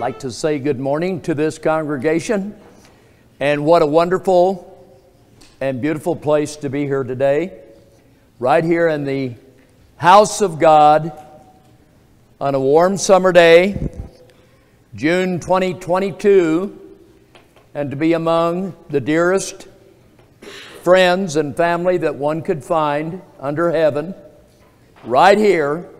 [0.00, 2.58] like to say good morning to this congregation.
[3.38, 4.66] And what a wonderful
[5.60, 7.60] and beautiful place to be here today.
[8.38, 9.34] Right here in the
[9.98, 11.12] house of God
[12.40, 13.90] on a warm summer day,
[14.94, 16.96] June 2022,
[17.74, 19.68] and to be among the dearest
[20.82, 24.14] friends and family that one could find under heaven,
[25.04, 25.90] right here.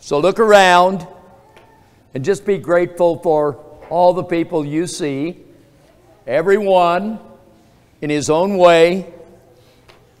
[0.00, 1.06] So look around
[2.14, 3.54] and just be grateful for
[3.90, 5.40] all the people you see.
[6.26, 7.18] Everyone,
[8.00, 9.12] in his own way,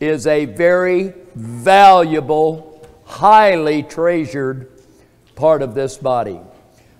[0.00, 4.70] is a very valuable, highly treasured
[5.36, 6.40] part of this body,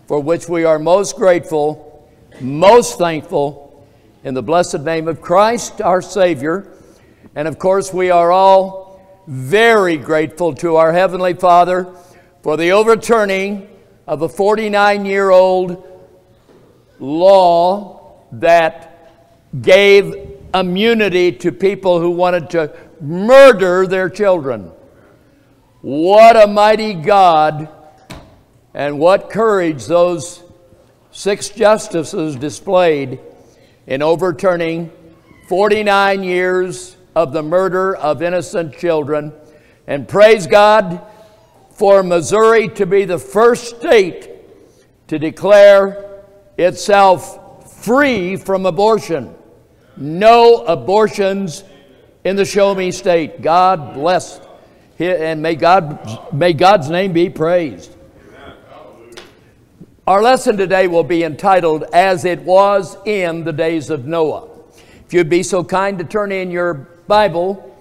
[0.07, 2.09] for which we are most grateful,
[2.41, 3.87] most thankful,
[4.23, 6.73] in the blessed name of Christ, our Savior.
[7.35, 11.95] And of course, we are all very grateful to our Heavenly Father
[12.43, 13.69] for the overturning
[14.07, 15.83] of a 49 year old
[16.99, 19.11] law that
[19.61, 20.15] gave
[20.55, 24.71] immunity to people who wanted to murder their children.
[25.81, 27.69] What a mighty God
[28.73, 30.43] and what courage those
[31.11, 33.21] six justices displayed
[33.87, 34.91] in overturning
[35.49, 39.33] 49 years of the murder of innocent children.
[39.87, 41.07] And praise God
[41.75, 44.31] for Missouri to be the first state
[45.09, 46.23] to declare
[46.57, 49.35] itself free from abortion.
[49.97, 51.65] No abortions
[52.25, 53.43] in the Show Me State.
[53.43, 54.41] God bless
[54.99, 57.95] and may, God, may God's name be praised.
[60.07, 64.49] Our lesson today will be entitled As It Was in the Days of Noah.
[65.07, 67.74] If you'd be so kind to turn in your Bible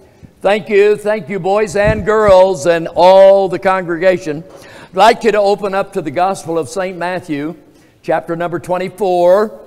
[0.44, 4.44] Thank you, thank you, boys and girls, and all the congregation.
[4.90, 6.98] I'd like you to open up to the Gospel of St.
[6.98, 7.56] Matthew,
[8.02, 9.58] chapter number 24.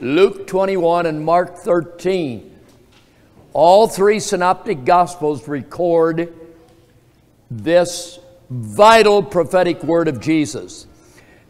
[0.00, 2.58] Luke 21, and Mark 13.
[3.52, 6.32] All three synoptic gospels record
[7.50, 10.86] this vital prophetic word of Jesus.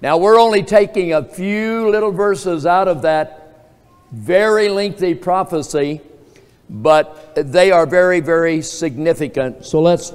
[0.02, 3.68] Now, we're only taking a few little verses out of that
[4.10, 6.00] very lengthy prophecy,
[6.68, 9.64] but they are very, very significant.
[9.64, 10.12] So let's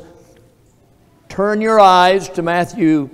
[1.29, 3.09] turn your eyes to Matthew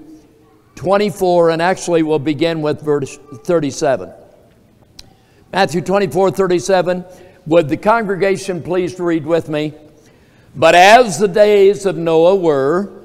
[0.75, 4.11] 24, and actually we'll begin with verse 37.
[5.51, 7.05] Matthew 24, 37.
[7.47, 9.73] Would the congregation please read with me?
[10.55, 13.03] But as the days of Noah were,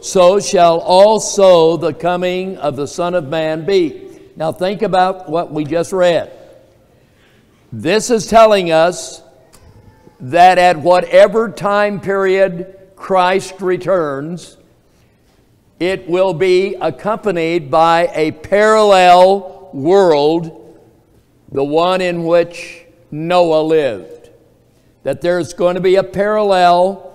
[0.00, 4.20] so shall also the coming of the Son of Man be.
[4.36, 6.32] Now think about what we just read.
[7.72, 9.22] This is telling us
[10.20, 14.56] that at whatever time period Christ returns,
[15.80, 20.78] it will be accompanied by a parallel world,
[21.50, 24.30] the one in which Noah lived.
[25.02, 27.06] That there's going to be a parallel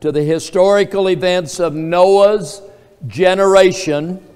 [0.00, 2.62] to the historical events of Noah's
[3.06, 4.26] generation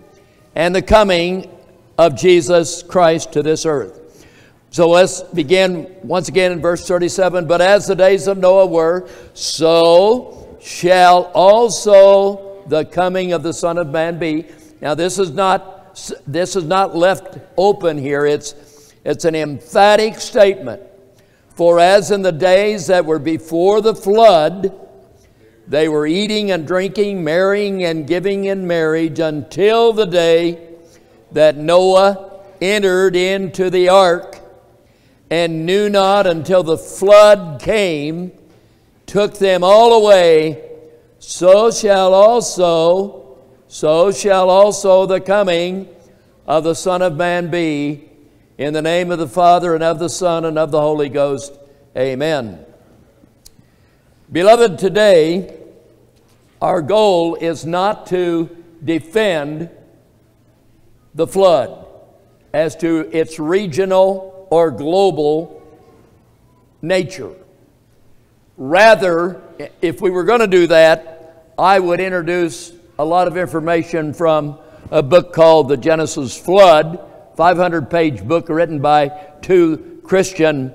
[0.54, 1.50] and the coming
[1.96, 4.26] of Jesus Christ to this earth.
[4.70, 7.46] So let's begin once again in verse 37.
[7.46, 13.78] But as the days of Noah were, so shall also the coming of the Son
[13.78, 14.46] of Man be.
[14.80, 15.74] Now, this is not
[16.26, 18.26] this is not left open here.
[18.26, 20.82] It's it's an emphatic statement.
[21.54, 24.72] For as in the days that were before the flood,
[25.66, 30.68] they were eating and drinking, marrying and giving in marriage until the day
[31.32, 34.38] that Noah entered into the ark
[35.30, 38.32] and knew not until the flood came,
[39.06, 40.67] took them all away
[41.28, 43.36] so shall also,
[43.68, 45.86] so shall also the coming
[46.46, 48.08] of the Son of Man be.
[48.56, 51.52] In the name of the Father, and of the Son, and of the Holy Ghost.
[51.94, 52.64] Amen.
[54.32, 55.54] Beloved, today
[56.62, 58.48] our goal is not to
[58.82, 59.68] defend
[61.14, 61.86] the flood
[62.54, 65.62] as to its regional or global
[66.80, 67.34] nature.
[68.56, 69.42] Rather,
[69.82, 71.17] if we were going to do that,
[71.58, 74.60] I would introduce a lot of information from
[74.92, 77.00] a book called The Genesis Flood,
[77.36, 79.08] 500 page book written by
[79.42, 80.72] two Christian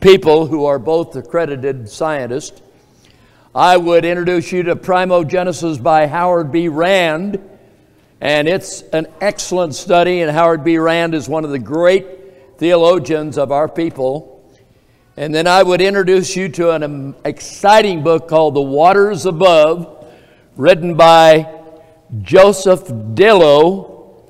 [0.00, 2.60] people who are both accredited scientists.
[3.54, 6.66] I would introduce you to Primogenesis by Howard B.
[6.66, 7.38] Rand,
[8.20, 10.78] and it's an excellent study, and Howard B.
[10.78, 14.52] Rand is one of the great theologians of our people.
[15.16, 20.00] And then I would introduce you to an exciting book called The Waters Above,
[20.56, 21.62] written by
[22.22, 24.22] Joseph Dillow.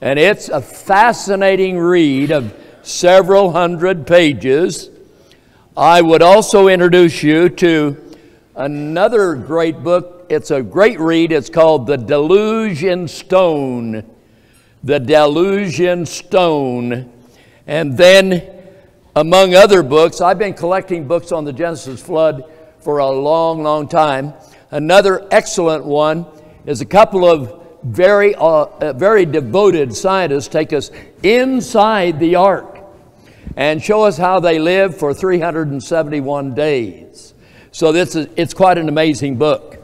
[0.00, 4.90] And it's a fascinating read of several hundred pages.
[5.76, 8.16] I would also introduce you to
[8.56, 10.26] another great book.
[10.28, 11.32] It's a great read.
[11.32, 14.04] It's called The Deluge in Stone.
[14.82, 17.12] The Deluge in Stone.
[17.66, 18.58] And then
[19.14, 22.44] among other books, I've been collecting books on the Genesis flood
[22.80, 24.32] for a long, long time.
[24.70, 26.26] Another excellent one
[26.66, 30.90] is a couple of very, uh, uh, very devoted scientists take us
[31.22, 32.78] inside the ark
[33.56, 37.34] and show us how they lived for 371 days.
[37.72, 39.78] So this is, it's quite an amazing book.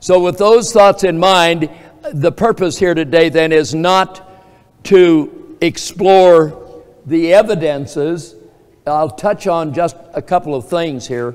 [0.00, 1.68] So with those thoughts in mind,
[2.12, 4.28] the purpose here today then is not
[4.84, 8.36] to explore the evidences
[8.86, 11.34] I'll touch on just a couple of things here.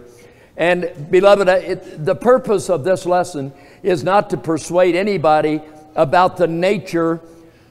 [0.57, 3.53] And, beloved, it, the purpose of this lesson
[3.83, 5.61] is not to persuade anybody
[5.95, 7.21] about the nature,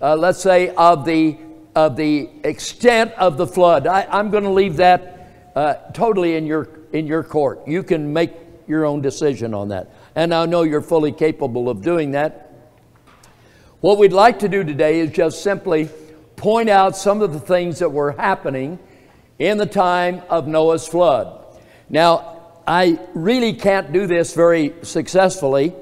[0.00, 1.38] uh, let's say, of the,
[1.74, 3.86] of the extent of the flood.
[3.86, 7.66] I, am going to leave that uh, totally in your, in your court.
[7.66, 8.32] You can make
[8.66, 9.90] your own decision on that.
[10.14, 12.52] And I know you're fully capable of doing that.
[13.80, 15.88] What we'd like to do today is just simply
[16.36, 18.78] point out some of the things that were happening
[19.38, 21.44] in the time of Noah's flood.
[21.88, 22.39] Now,
[22.70, 25.74] I really can't do this very successfully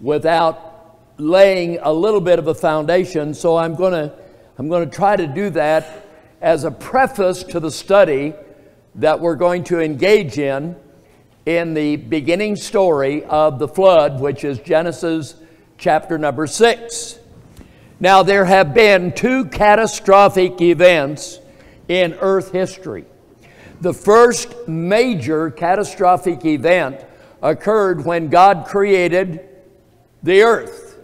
[0.00, 4.14] without laying a little bit of a foundation, so I'm going to
[4.56, 6.06] I'm going to try to do that
[6.40, 8.32] as a preface to the study
[8.94, 10.74] that we're going to engage in
[11.44, 15.34] in the beginning story of the flood, which is Genesis
[15.76, 17.18] chapter number 6.
[18.00, 21.40] Now, there have been two catastrophic events
[21.88, 23.04] in Earth history.
[23.82, 27.04] The first major catastrophic event
[27.42, 29.40] occurred when God created
[30.22, 31.00] the earth.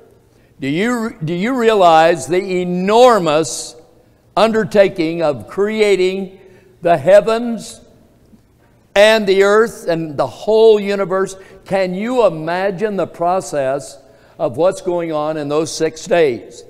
[0.61, 3.75] Do you, do you realize the enormous
[4.37, 6.39] undertaking of creating
[6.81, 7.81] the heavens
[8.95, 11.35] and the earth and the whole universe?
[11.65, 13.99] Can you imagine the process
[14.39, 16.63] of what's going on in those six days?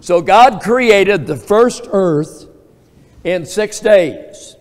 [0.00, 2.48] So, God created the first earth
[3.22, 4.56] in six days.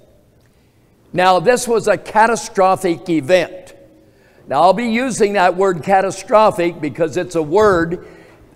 [1.13, 3.75] Now, this was a catastrophic event.
[4.47, 8.07] Now, I'll be using that word catastrophic because it's a word,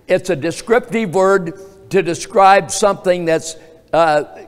[0.07, 1.59] it's a descriptive word
[1.89, 3.55] to describe something that's
[3.93, 4.45] uh,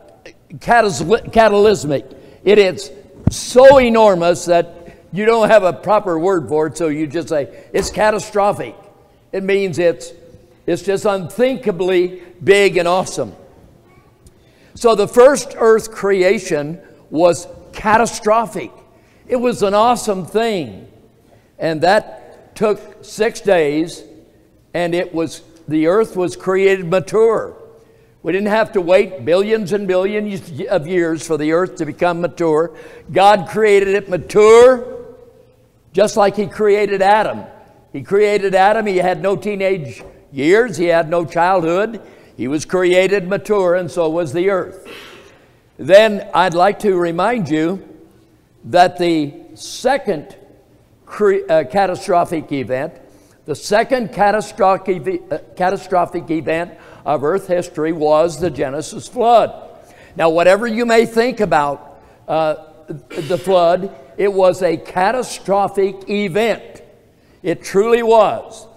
[0.49, 2.15] catalysmic.
[2.43, 2.91] It is
[3.29, 7.65] so enormous that you don't have a proper word for it, so you just say
[7.73, 8.75] it's catastrophic.
[9.31, 10.11] It means it's,
[10.65, 13.35] it's just unthinkably big and awesome.
[14.75, 18.71] So the first earth creation was catastrophic.
[19.27, 20.91] It was an awesome thing.
[21.59, 24.03] And that took six days,
[24.73, 27.55] and it was the earth was created mature.
[28.23, 32.19] We didn't have to wait billions and billions of years for the earth to become
[32.19, 32.75] mature.
[33.11, 35.15] God created it mature,
[35.93, 37.43] just like He created Adam.
[37.93, 42.01] He created Adam, he had no teenage years, he had no childhood,
[42.35, 44.87] he was created mature, and so was the earth.
[45.77, 47.87] Then I'd like to remind you
[48.65, 50.35] that the second
[51.07, 52.93] uh, catastrophic event,
[53.45, 56.73] the second catastrophic, uh, catastrophic event
[57.05, 59.69] of earth history was the Genesis flood.
[60.15, 62.55] Now, whatever you may think about uh,
[62.87, 66.81] the flood, it was a catastrophic event.
[67.43, 68.67] It truly was.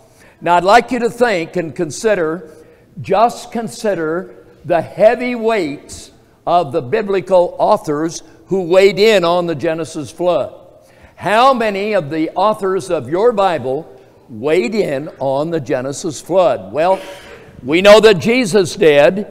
[0.42, 2.54] Now, I'd like you to think and consider
[3.00, 6.09] just consider the heavy weights
[6.46, 10.54] of the biblical authors who weighed in on the Genesis flood.
[11.16, 16.72] How many of the authors of your Bible weighed in on the Genesis flood?
[16.72, 17.00] Well,
[17.62, 19.26] we know that Jesus did,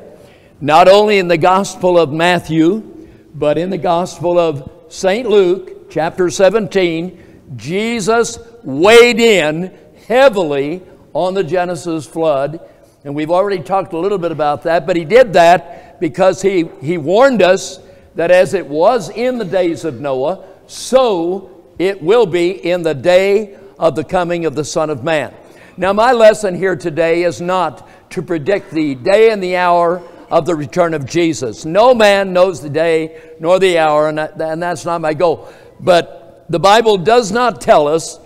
[0.62, 5.28] not only in the Gospel of Matthew, but in the Gospel of St.
[5.28, 7.42] Luke, chapter 17.
[7.56, 9.76] Jesus weighed in
[10.08, 10.82] heavily
[11.14, 12.60] on the Genesis flood.
[13.04, 16.70] And we've already talked a little bit about that, but he did that because he,
[16.82, 17.80] he warned us
[18.16, 22.94] that as it was in the days of Noah, so it will be in the
[22.94, 25.34] day of the coming of the Son of Man.
[25.78, 30.46] Now, my lesson here today is not to predict the day and the hour of
[30.46, 31.66] the return of Jesus.
[31.66, 35.52] No man knows the day nor the hour, and, and that's not my goal.
[35.80, 38.20] But the Bible does not tell us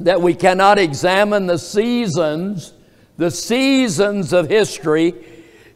[0.00, 2.72] that we cannot examine the seasons,
[3.16, 5.14] the seasons of history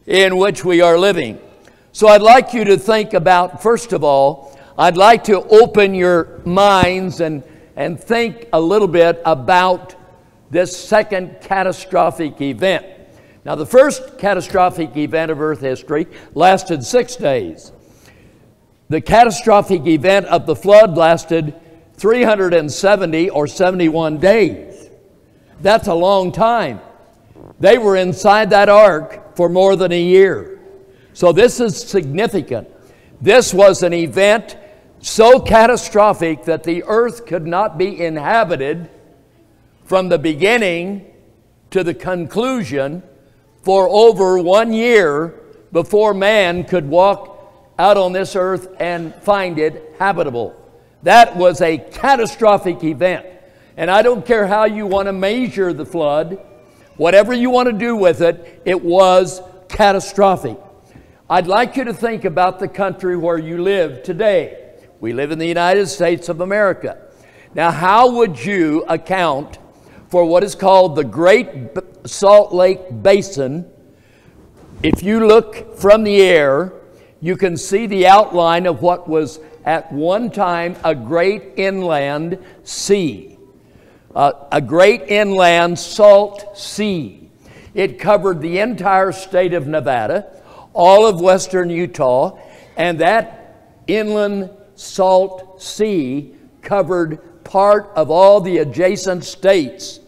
[0.05, 1.39] in which we are living.
[1.91, 6.41] So I'd like you to think about, first of all, I'd like to open your
[6.45, 7.43] minds and,
[7.75, 9.95] and think a little bit about
[10.51, 12.85] this second catastrophic event.
[13.45, 17.71] Now, the first catastrophic event of Earth history lasted six days.
[18.89, 21.55] The catastrophic event of the flood lasted
[21.97, 24.89] 370 or 71 days.
[25.61, 26.81] That's a long time.
[27.59, 30.59] They were inside that ark for more than a year.
[31.13, 32.67] So, this is significant.
[33.21, 34.57] This was an event
[34.99, 38.89] so catastrophic that the earth could not be inhabited
[39.83, 41.13] from the beginning
[41.69, 43.03] to the conclusion
[43.61, 47.35] for over one year before man could walk
[47.77, 50.55] out on this earth and find it habitable.
[51.03, 53.25] That was a catastrophic event.
[53.77, 56.39] And I don't care how you want to measure the flood,
[56.97, 60.57] whatever you want to do with it, it was catastrophic.
[61.29, 64.73] I'd like you to think about the country where you live today.
[64.99, 67.01] We live in the United States of America.
[67.53, 69.59] Now, how would you account
[70.09, 71.47] for what is called the Great
[72.05, 73.65] Salt Lake Basin?
[74.83, 76.73] If you look from the air,
[77.21, 83.34] you can see the outline of what was at one time a great inland sea,
[84.15, 87.29] a great inland salt sea.
[87.73, 90.25] It covered the entire state of Nevada,
[90.73, 92.39] all of western Utah,
[92.77, 99.99] and that inland salt sea covered part of all the adjacent states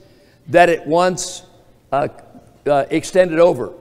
[0.48, 1.44] that it once
[1.92, 2.08] uh,
[2.66, 3.74] uh, extended over.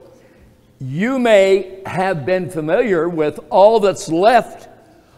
[0.79, 4.69] You may have been familiar with all that's left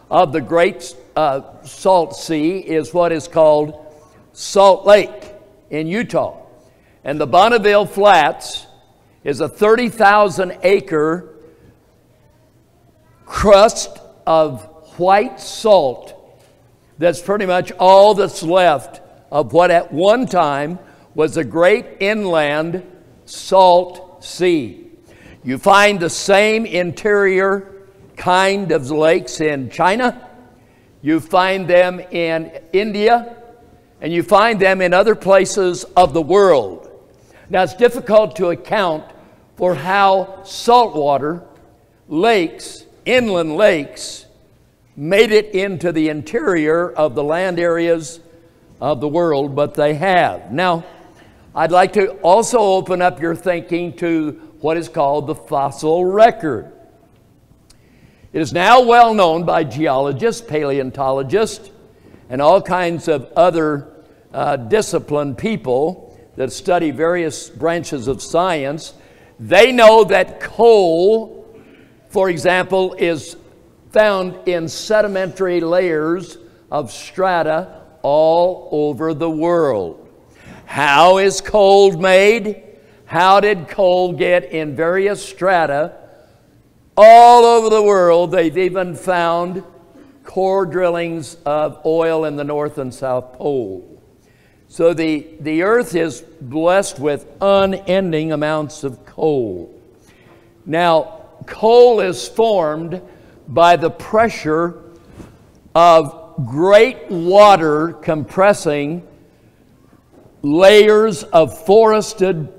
[0.10, 3.89] of the Great uh, Salt Sea is what is called
[4.40, 5.34] Salt Lake
[5.70, 6.38] in Utah.
[7.04, 8.68] And the Bonneville Flats
[9.22, 11.36] is a 30,000 acre
[13.26, 14.64] crust of
[14.98, 16.16] white salt
[16.98, 20.80] that's pretty much all that's left of what at one time
[21.14, 22.82] was a great inland
[23.26, 24.88] salt sea.
[25.44, 30.30] You find the same interior kind of lakes in China,
[31.02, 33.36] you find them in India,
[34.02, 36.90] and you find them in other places of the world.
[37.50, 39.04] Now, it's difficult to account
[39.56, 41.44] for how saltwater
[42.08, 44.26] lakes, inland lakes,
[44.96, 48.20] made it into the interior of the land areas
[48.82, 50.52] of the world, but they have.
[50.52, 50.86] Now,
[51.56, 56.72] I'd like to also open up your thinking to what is called the fossil record.
[58.32, 61.72] It is now well known by geologists, paleontologists,
[62.30, 63.88] and all kinds of other
[64.34, 68.94] uh, disciplined people that study various branches of science.
[69.40, 71.54] They know that coal,
[72.10, 73.36] for example, is
[73.92, 76.38] found in sedimentary layers
[76.72, 80.08] of strata all over the world.
[80.66, 82.64] How is coal made?
[83.06, 85.98] How did coal get in various strata
[86.96, 88.32] all over the world?
[88.32, 89.64] They've even found
[90.30, 94.00] core drillings of oil in the North and South Pole.
[94.68, 99.74] So the, the earth is blessed with unending amounts of coal.
[100.68, 103.02] Now, coal is formed
[103.48, 104.84] by the pressure
[105.74, 109.08] of great water compressing
[110.44, 112.54] layers of forested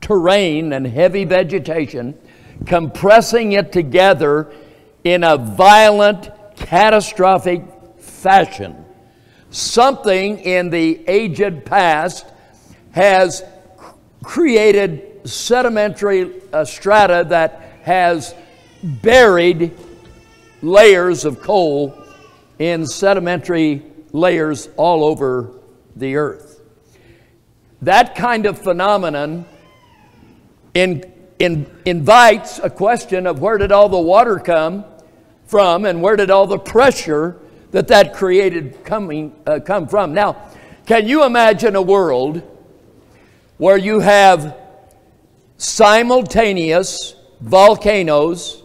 [0.00, 2.16] terrain and heavy vegetation,
[2.64, 4.52] compressing it together
[5.02, 7.62] in a violent, catastrophic
[7.98, 8.84] fashion.
[9.50, 12.26] Something in the aged past
[12.92, 13.42] has
[14.22, 18.34] created sedimentary uh, strata that has
[18.82, 19.76] buried
[20.62, 22.02] layers of coal
[22.58, 23.82] in sedimentary
[24.12, 25.52] layers all over
[25.94, 26.60] the earth.
[27.82, 29.44] That kind of phenomenon
[30.74, 34.84] in, in, invites a question of where did all the water come
[35.46, 37.38] from and where did all the pressure
[37.70, 40.12] that that created coming, uh, come from.
[40.14, 40.50] Now,
[40.86, 42.42] can you imagine a world
[43.58, 44.56] where you have
[45.56, 48.62] simultaneous volcanoes,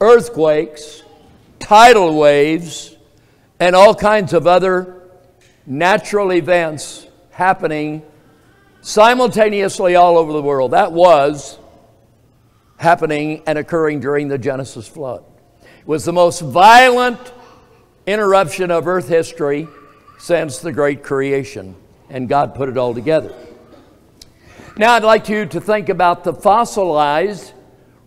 [0.00, 1.02] earthquakes,
[1.58, 2.96] tidal waves,
[3.60, 5.02] and all kinds of other
[5.66, 8.02] natural events happening
[8.80, 10.70] simultaneously all over the world.
[10.70, 11.58] That was
[12.76, 15.24] happening and occurring during the Genesis flood.
[15.86, 17.20] Was the most violent
[18.08, 19.68] interruption of earth history
[20.18, 21.76] since the great creation,
[22.10, 23.32] and God put it all together.
[24.76, 27.52] Now, I'd like you to think about the fossilized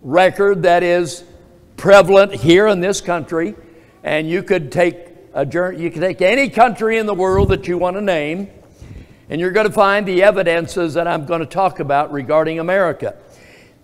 [0.02, 1.24] record that is
[1.78, 3.56] prevalent here in this country,
[4.04, 4.98] and you could take
[5.34, 8.50] a journey, you could take any country in the world that you want to name,
[9.30, 13.16] and you're going to find the evidences that I'm going to talk about regarding America.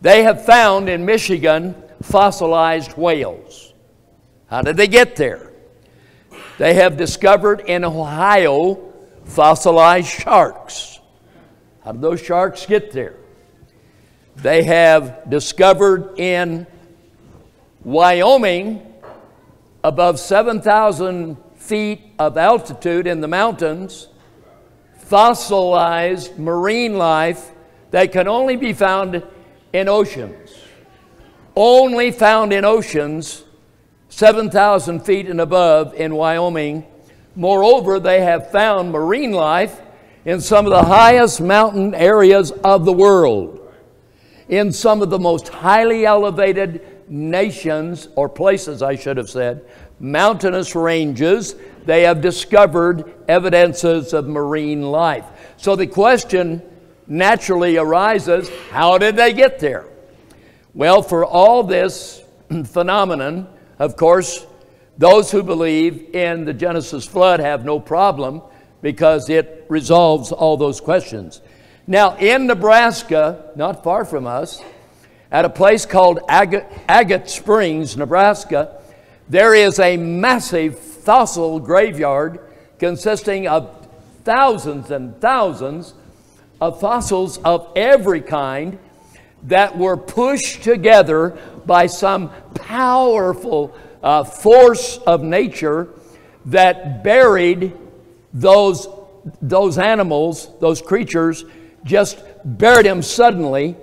[0.01, 3.71] They have found in Michigan fossilized whales.
[4.47, 5.51] How did they get there?
[6.57, 8.93] They have discovered in Ohio
[9.25, 10.99] fossilized sharks.
[11.83, 13.15] How did those sharks get there?
[14.37, 16.67] They have discovered in
[17.83, 18.93] Wyoming,
[19.83, 24.07] above 7,000 feet of altitude in the mountains,
[24.97, 27.51] fossilized marine life
[27.91, 29.23] that can only be found
[29.73, 30.55] in oceans.
[31.55, 33.44] Only found in oceans
[34.15, 36.85] 7,000 feet and above in Wyoming.
[37.35, 39.81] Moreover, they have found marine life
[40.23, 43.73] in some of the highest mountain areas of the world,
[44.47, 49.65] in some of the most highly elevated nations, or places, I should have said,
[49.99, 55.25] mountainous ranges, they have discovered evidences of marine life.
[55.57, 56.61] So the question
[57.05, 59.87] naturally arises how did they get there?
[60.73, 62.23] Well, for all this
[62.67, 64.45] phenomenon, of course,
[64.97, 68.41] those who believe in the Genesis flood have no problem
[68.81, 71.41] because it resolves all those questions.
[71.87, 74.61] Now, in Nebraska, not far from us,
[75.31, 78.81] at a place called Agate, Agate Springs, Nebraska,
[79.27, 82.39] there is a massive fossil graveyard
[82.79, 83.87] consisting of
[84.23, 85.93] thousands and thousands
[86.61, 88.77] of fossils of every kind
[89.43, 95.89] that were pushed together by some powerful uh, force of nature
[96.45, 97.73] that buried
[98.33, 98.87] those,
[99.41, 101.45] those animals, those creatures,
[101.83, 103.75] just buried them suddenly.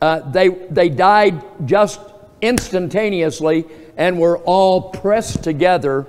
[0.00, 2.00] Uh, they, they died just
[2.40, 3.64] instantaneously
[3.96, 6.06] and were all pressed together.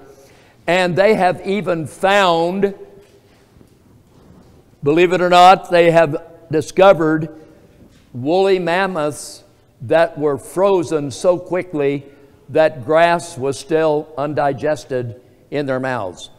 [0.66, 2.74] And they have even found,
[4.82, 7.30] believe it or not, they have discovered
[8.14, 9.43] woolly mammoths
[9.84, 12.06] that were frozen so quickly
[12.50, 16.30] that grass was still undigested in their mouths.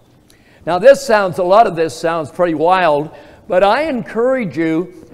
[0.67, 3.15] Now, this sounds, a lot of this sounds pretty wild,
[3.47, 5.09] but I encourage you,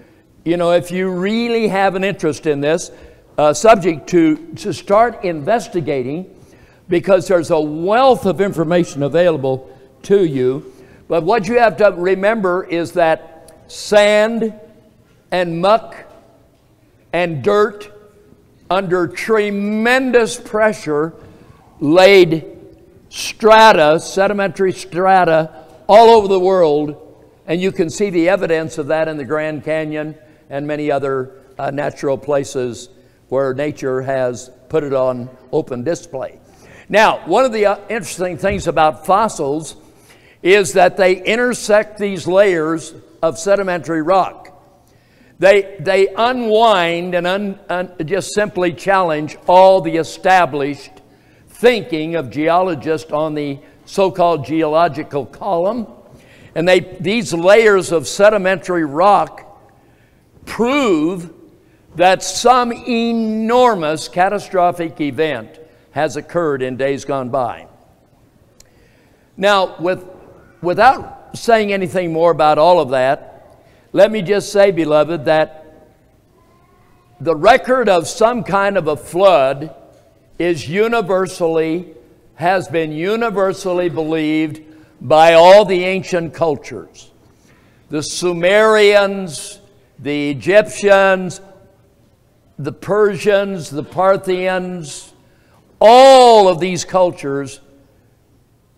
[0.45, 2.93] you know, if you really have an interest in this
[3.37, 6.33] uh, subject, to, to start investigating
[6.89, 10.73] because there's a wealth of information available to you.
[11.09, 14.53] But what you have to remember is that sand
[15.31, 15.97] and muck
[17.13, 18.00] and dirt
[18.71, 21.13] under tremendous pressure
[21.81, 22.47] laid
[23.09, 26.97] strata, sedimentary strata, all over the world.
[27.47, 30.15] And you can see the evidence of that in the Grand Canyon
[30.49, 32.89] and many other uh, natural places
[33.29, 36.39] where nature has put it on open display.
[36.89, 39.77] Now, one of the uh, interesting things about fossils
[40.43, 44.40] is that they intersect these layers of sedimentary rock.
[45.41, 50.93] They, they unwind and un, un, just simply challenge all the established
[51.49, 55.87] thinking of geologists on the so called geological column.
[56.55, 59.47] And they, these layers of sedimentary rock
[60.45, 61.33] prove
[61.95, 65.59] that some enormous catastrophic event
[65.93, 67.67] has occurred in days gone by.
[69.39, 70.05] Now, with,
[70.61, 73.30] without saying anything more about all of that,
[73.93, 75.61] let me just say, beloved, that
[77.21, 79.75] the record of some kind of a flood
[80.39, 81.95] is universally,
[82.37, 84.63] has been universally believed
[85.01, 87.11] by all the ancient cultures.
[87.91, 89.61] The Sumerians,
[89.99, 91.41] the Egyptians,
[92.59, 95.13] the Persians, the Parthians,
[95.81, 97.61] all of these cultures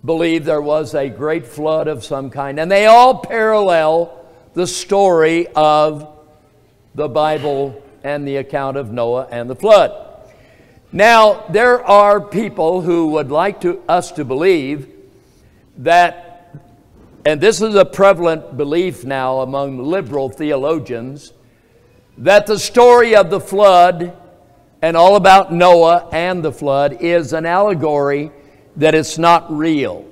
[0.05, 2.59] believe there was a great flood of some kind.
[2.59, 4.22] And they all parallel
[4.55, 6.09] the story of
[6.95, 9.93] the Bible and the account of Noah and the flood.
[10.93, 14.89] Now, there are people who would like to, us to believe
[15.79, 16.55] that,
[17.25, 21.33] and this is a prevalent belief now among liberal theologians
[22.19, 24.15] that the story of the flood
[24.83, 28.31] and all about Noah and the flood is an allegory
[28.77, 30.07] that it's not real.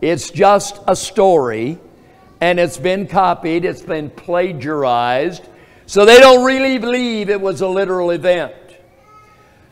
[0.00, 1.78] It's just a story
[2.44, 5.48] and it's been copied, it's been plagiarized,
[5.86, 8.54] so they don't really believe it was a literal event.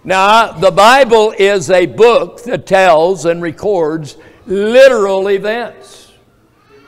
[0.04, 6.12] Now, the Bible is a book that tells and records literal events,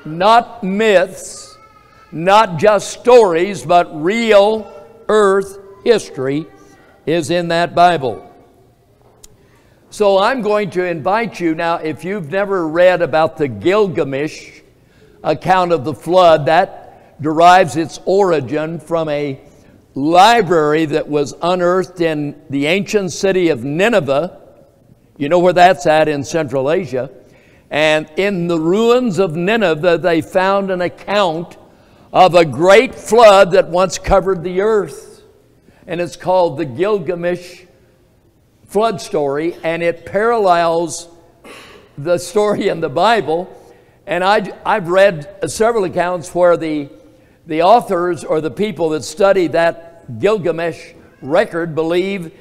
[0.07, 1.55] not myths,
[2.11, 4.73] not just stories, but real
[5.11, 6.47] earth history
[7.05, 8.35] is in that Bible.
[9.91, 14.64] So I'm going to invite you now, if you've never read about the Gilgamesh
[15.25, 19.41] account of the flood, that derives its origin from a
[19.95, 24.41] library that was unearthed in the ancient city of Nineveh.
[25.17, 27.11] You know where that's at in Central Asia.
[27.71, 31.57] And in the ruins of Nineveh, they found an account
[32.13, 35.23] of a great flood that once covered the earth.
[35.87, 37.63] And it's called the Gilgamesh
[38.67, 41.09] flood story, and it parallels
[41.97, 43.49] the story in the Bible.
[44.07, 46.91] And I, I've read several accounts where the
[47.47, 52.33] the authors or the people that study that Gilgamesh record believe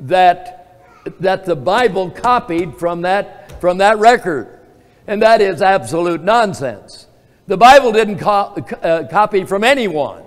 [0.00, 0.84] that,
[1.20, 4.60] that the Bible copied from that, from that record.
[5.06, 7.06] And that is absolute nonsense.
[7.48, 10.22] The Bible didn't co- uh, copy from anyone.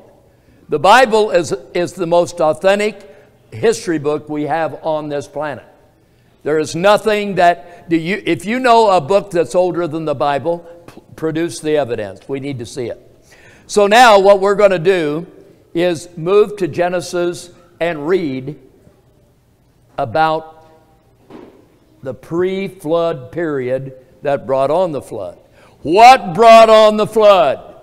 [0.68, 3.10] The Bible is, is the most authentic
[3.52, 5.66] history book we have on this planet.
[6.44, 10.14] There is nothing that, do you, if you know a book that's older than the
[10.14, 10.68] Bible,
[11.16, 12.28] produce the evidence.
[12.28, 13.02] We need to see it.
[13.68, 15.26] So now what we're going to do
[15.74, 17.50] is move to Genesis
[17.80, 18.60] and read
[19.98, 20.68] about
[22.04, 25.38] the pre flood period that brought on the flood.
[25.82, 27.76] What brought on the flood?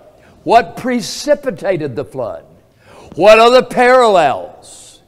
[0.45, 2.45] What precipitated the flood?
[3.15, 5.03] What are the parallels?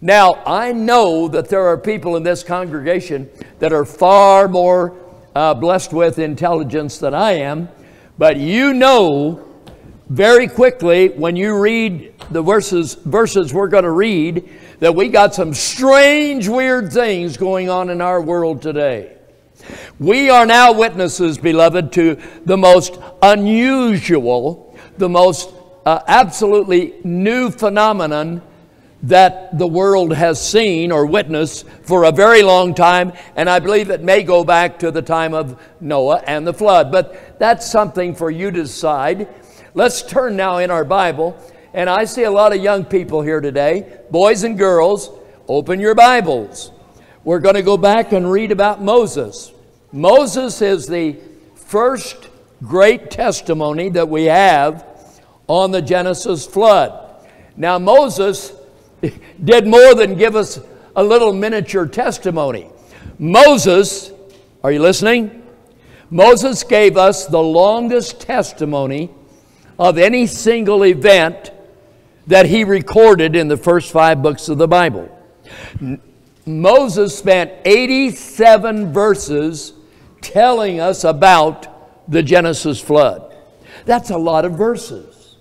[0.00, 3.30] Now, I know that there are people in this congregation
[3.60, 4.96] that are far more
[5.34, 7.68] uh, blessed with intelligence than I am,
[8.18, 9.48] but you know
[10.08, 15.34] very quickly when you read the verses verses we're going to read that we got
[15.34, 19.16] some strange weird things going on in our world today.
[19.98, 25.50] We are now witnesses beloved to the most unusual the most
[25.86, 28.42] uh, absolutely new phenomenon
[29.02, 33.90] that the world has seen or witnessed for a very long time, and I believe
[33.90, 36.92] it may go back to the time of Noah and the flood.
[36.92, 39.28] But that's something for you to decide.
[39.74, 41.36] Let's turn now in our Bible.
[41.74, 45.10] And I see a lot of young people here today, boys and girls.
[45.48, 46.70] Open your Bibles.
[47.24, 49.52] We're going to go back and read about Moses.
[49.90, 51.16] Moses is the
[51.54, 52.28] first
[52.62, 54.86] great testimony that we have
[55.48, 57.26] on the Genesis flood.
[57.56, 58.52] Now, Moses
[59.44, 60.60] did more than give us
[60.94, 62.68] a little miniature testimony.
[63.18, 64.12] Moses,
[64.62, 65.42] are you listening?
[66.10, 69.10] Moses gave us the longest testimony
[69.78, 71.50] of any single event
[72.26, 75.08] that he recorded in the first five books of the Bible.
[76.44, 79.72] Moses spent 87 verses
[80.20, 83.34] telling us about the Genesis flood.
[83.84, 85.36] That's a lot of verses.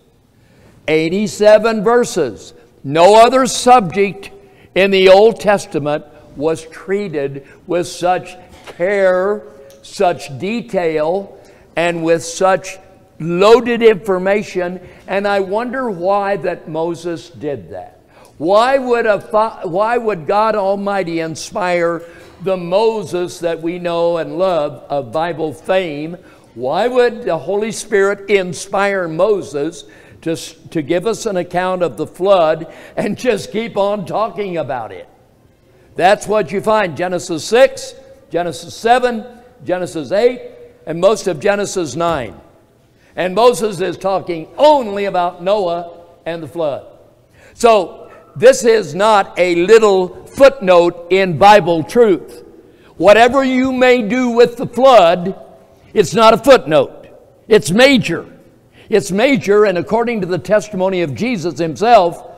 [0.88, 2.54] 87 verses.
[2.84, 4.32] No other subject
[4.76, 9.44] in the Old Testament was treated with such care,
[9.82, 11.38] such detail,
[11.76, 12.78] and with such
[13.20, 18.00] loaded information, and I wonder why that Moses did that.
[18.38, 19.20] Why would, a,
[19.64, 22.02] why would God Almighty inspire
[22.42, 26.18] the Moses that we know and love of Bible fame?
[26.56, 29.86] Why would the Holy Spirit inspire Moses
[30.22, 34.92] to, to give us an account of the flood and just keep on talking about
[34.92, 35.08] it?
[35.96, 37.96] That's what you find Genesis 6,
[38.30, 39.26] Genesis 7,
[39.66, 40.42] Genesis 8,
[40.86, 42.40] and most of Genesis 9.
[43.16, 46.88] And Moses is talking only about Noah and the flood.
[47.54, 52.46] So, this is not a little footnote in Bible truth.
[52.96, 55.38] Whatever you may do with the flood,
[55.94, 57.08] it's not a footnote,
[57.48, 58.28] it's major.
[58.92, 62.30] It's major, and according to the testimony of Jesus himself,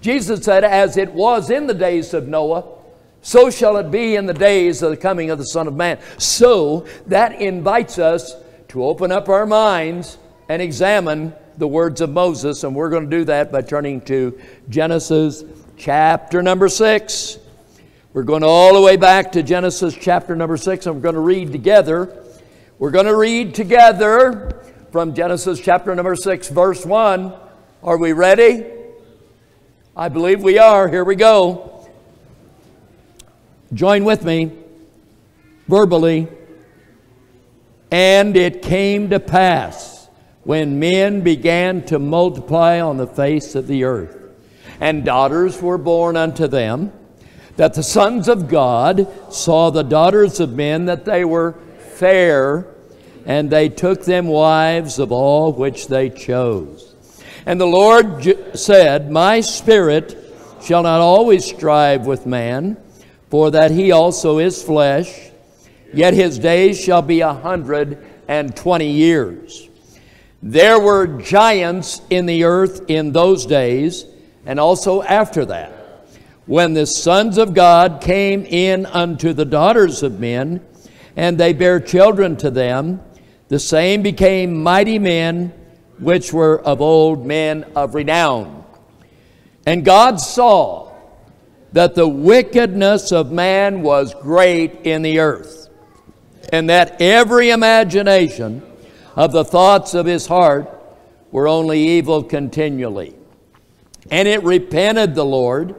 [0.00, 2.64] Jesus said, As it was in the days of Noah,
[3.20, 5.98] so shall it be in the days of the coming of the Son of Man.
[6.16, 8.34] So that invites us
[8.68, 10.16] to open up our minds
[10.48, 12.64] and examine the words of Moses.
[12.64, 15.44] And we're going to do that by turning to Genesis
[15.76, 17.38] chapter number 6.
[18.14, 21.20] We're going all the way back to Genesis chapter number 6, and we're going to
[21.20, 22.24] read together.
[22.78, 24.56] We're going to read together
[24.90, 27.32] from Genesis chapter number 6, verse 1.
[27.82, 28.66] Are we ready?
[29.96, 30.88] I believe we are.
[30.88, 31.88] Here we go.
[33.72, 34.50] Join with me
[35.68, 36.26] verbally.
[37.92, 40.08] And it came to pass
[40.42, 44.16] when men began to multiply on the face of the earth,
[44.80, 46.92] and daughters were born unto them,
[47.56, 51.52] that the sons of God saw the daughters of men that they were
[51.94, 52.66] fair,
[53.26, 56.94] and they took them wives of all which they chose.
[57.46, 60.16] And the Lord said, My spirit
[60.62, 62.76] shall not always strive with man,
[63.28, 65.30] for that he also is flesh
[65.92, 69.68] yet his days shall be a hundred and twenty years.
[70.42, 74.06] There were giants in the earth in those days,
[74.46, 75.72] and also after that,
[76.46, 80.64] when the sons of God came in unto the daughters of men,
[81.16, 83.02] and they bare children to them,
[83.50, 85.52] the same became mighty men,
[85.98, 88.64] which were of old men of renown.
[89.66, 90.92] And God saw
[91.72, 95.68] that the wickedness of man was great in the earth
[96.52, 98.62] and that every imagination
[99.16, 100.68] of the thoughts of his heart
[101.32, 103.16] were only evil continually.
[104.12, 105.74] And it repented the Lord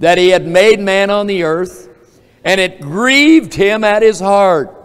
[0.00, 1.88] that he had made man on the earth,
[2.44, 4.75] and it grieved him at his heart.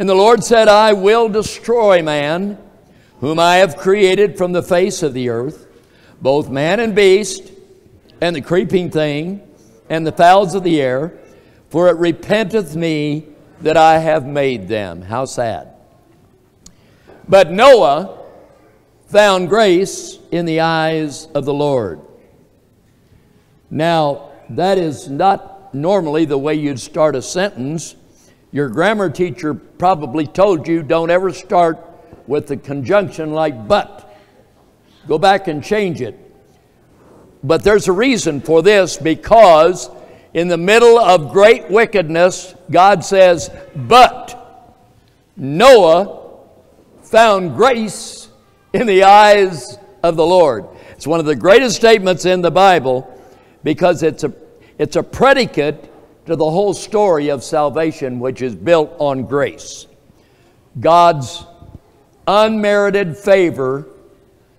[0.00, 2.56] And the Lord said, I will destroy man,
[3.20, 5.68] whom I have created from the face of the earth,
[6.22, 7.52] both man and beast,
[8.18, 9.46] and the creeping thing,
[9.90, 11.12] and the fowls of the air,
[11.68, 13.26] for it repenteth me
[13.60, 15.02] that I have made them.
[15.02, 15.68] How sad.
[17.28, 18.20] But Noah
[19.08, 22.00] found grace in the eyes of the Lord.
[23.68, 27.96] Now, that is not normally the way you'd start a sentence.
[28.52, 31.78] Your grammar teacher probably told you don't ever start
[32.26, 34.06] with the conjunction like but.
[35.06, 36.18] Go back and change it.
[37.42, 39.88] But there's a reason for this because
[40.34, 44.76] in the middle of great wickedness, God says, But
[45.36, 46.20] Noah
[47.02, 48.28] found grace
[48.72, 50.66] in the eyes of the Lord.
[50.90, 53.16] It's one of the greatest statements in the Bible
[53.64, 54.32] because it's a,
[54.78, 55.89] it's a predicate
[56.26, 59.86] to the whole story of salvation, which is built on grace.
[60.78, 61.44] God's
[62.26, 63.88] unmerited favor,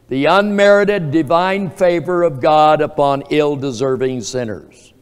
[0.09, 4.93] the unmerited divine favor of God upon ill deserving sinners.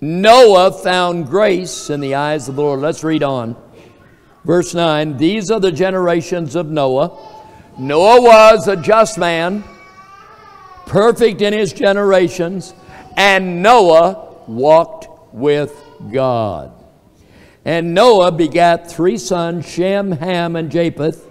[0.00, 2.80] Noah found grace in the eyes of the Lord.
[2.80, 3.56] Let's read on.
[4.44, 7.16] Verse 9 These are the generations of Noah.
[7.78, 9.64] Noah was a just man,
[10.86, 12.74] perfect in his generations,
[13.16, 16.72] and Noah walked with God.
[17.64, 21.26] And Noah begat three sons, Shem, Ham, and Japheth.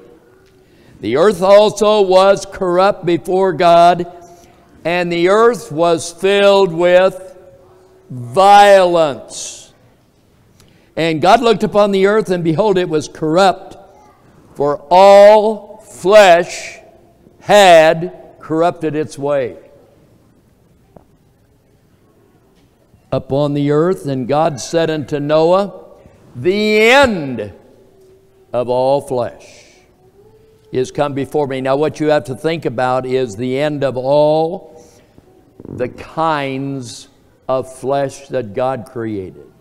[1.01, 4.05] The earth also was corrupt before God,
[4.85, 7.37] and the earth was filled with
[8.09, 9.73] violence.
[10.95, 13.77] And God looked upon the earth, and behold, it was corrupt,
[14.55, 16.79] for all flesh
[17.39, 19.57] had corrupted its way.
[23.11, 25.85] Upon the earth, and God said unto Noah,
[26.35, 27.53] The end
[28.53, 29.65] of all flesh
[30.71, 31.61] is come before me.
[31.61, 34.81] Now, what you have to think about is the end of all
[35.67, 37.09] the kinds
[37.47, 39.51] of flesh that God created.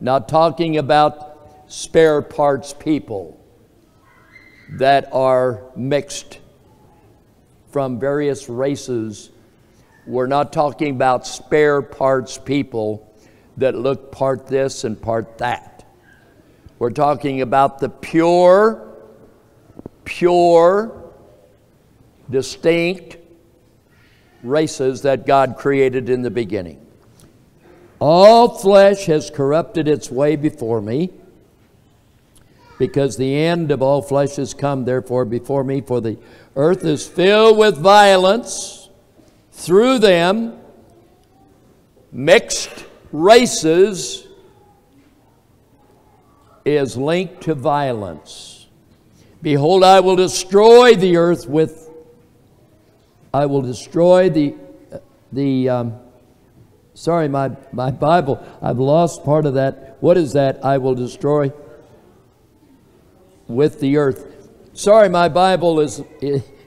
[0.00, 3.38] Not talking about spare parts people
[4.70, 6.40] that are mixed
[7.70, 9.30] from various races.
[10.08, 13.14] We're not talking about spare parts people
[13.58, 15.84] that look part this and part that.
[16.78, 18.96] We're talking about the pure,
[20.06, 21.12] pure,
[22.30, 23.18] distinct
[24.42, 26.80] races that God created in the beginning.
[27.98, 31.10] All flesh has corrupted its way before me,
[32.78, 35.82] because the end of all flesh has come, therefore, before me.
[35.82, 36.16] For the
[36.56, 38.77] earth is filled with violence.
[39.58, 40.56] Through them,
[42.12, 44.28] mixed races
[46.64, 48.68] is linked to violence.
[49.42, 51.90] Behold, I will destroy the earth with,
[53.34, 54.54] I will destroy the,
[55.32, 56.00] the, um,
[56.94, 59.96] Sorry, my, my Bible, I've lost part of that.
[60.00, 60.64] What is that?
[60.64, 61.52] I will destroy
[63.48, 64.50] with the earth.
[64.72, 66.00] Sorry, my Bible is,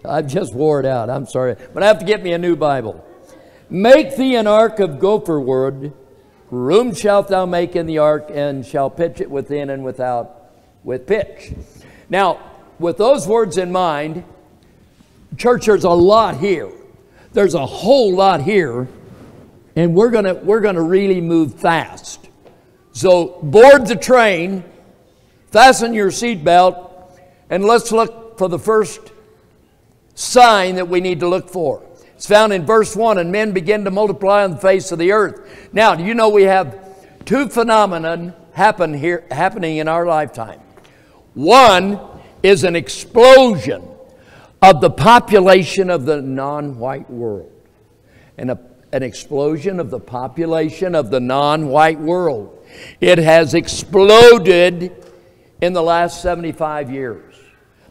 [0.04, 1.10] I've just wore it out.
[1.10, 1.56] I'm sorry.
[1.74, 3.06] But I have to get me a new Bible.
[3.70, 5.94] Make thee an ark of gopher wood.
[6.50, 10.52] Room shalt thou make in the ark, and shall pitch it within and without
[10.84, 11.54] with pitch.
[12.10, 12.40] Now,
[12.80, 14.26] with those words in mind,
[15.38, 16.72] church, there's a lot here.
[17.32, 18.90] There's a whole lot here,
[19.78, 22.28] and we're gonna we're gonna really move fast.
[22.92, 24.66] So board the train,
[25.48, 27.18] fasten your seatbelt,
[27.50, 29.14] and let's look for the first
[30.16, 31.84] sign that we need to look for.
[32.16, 35.12] It's found in verse 1 and men begin to multiply on the face of the
[35.12, 35.70] earth.
[35.74, 36.78] Now, do you know we have
[37.26, 40.60] two phenomena happen here, happening in our lifetime?
[41.34, 42.00] One
[42.44, 43.88] is an explosion
[44.62, 47.52] of the population of the non white world,
[48.38, 48.60] and a,
[48.92, 52.64] an explosion of the population of the non white world.
[53.00, 54.92] It has exploded
[55.62, 57.36] in the last 75 years.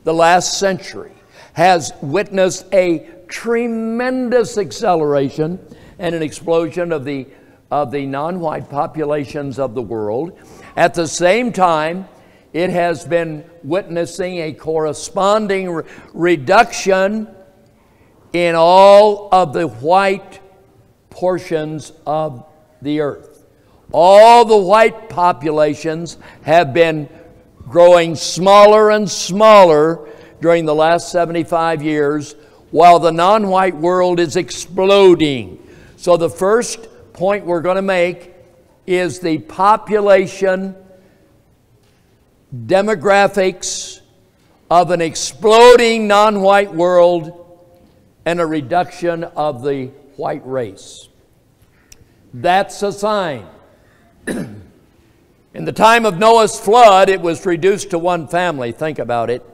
[0.05, 1.13] The last century
[1.53, 5.59] has witnessed a tremendous acceleration
[5.99, 7.27] and an explosion of the,
[7.71, 10.39] of the non white populations of the world.
[10.77, 12.09] At the same time,
[12.53, 17.29] it has been witnessing a corresponding re- reduction
[18.33, 20.41] in all of the white
[21.11, 22.45] portions of
[22.83, 23.47] the earth.
[23.93, 27.09] All the white populations have been
[27.69, 30.09] growing smaller and smaller
[30.41, 32.35] during the last 75 years,
[32.71, 35.67] while the non white world is exploding.
[35.97, 38.33] So, the first point we're going to make
[38.87, 40.75] is the population
[42.55, 44.01] demographics
[44.71, 47.37] of an exploding non white world
[48.25, 51.09] and a reduction of the white race.
[52.33, 53.47] That's a sign.
[54.27, 58.71] In the time of Noah's flood, it was reduced to one family.
[58.71, 59.45] Think about it.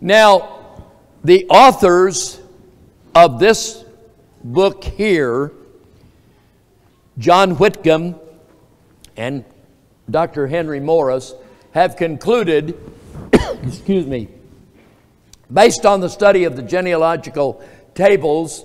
[0.00, 0.86] Now,
[1.22, 2.40] the authors
[3.14, 3.84] of this
[4.42, 5.52] book here,
[7.18, 8.18] John Whitcomb
[9.18, 9.44] and
[10.08, 10.46] Dr.
[10.46, 11.34] Henry Morris
[11.72, 12.78] have concluded,
[13.62, 14.28] excuse me,
[15.52, 17.62] based on the study of the genealogical
[17.94, 18.64] tables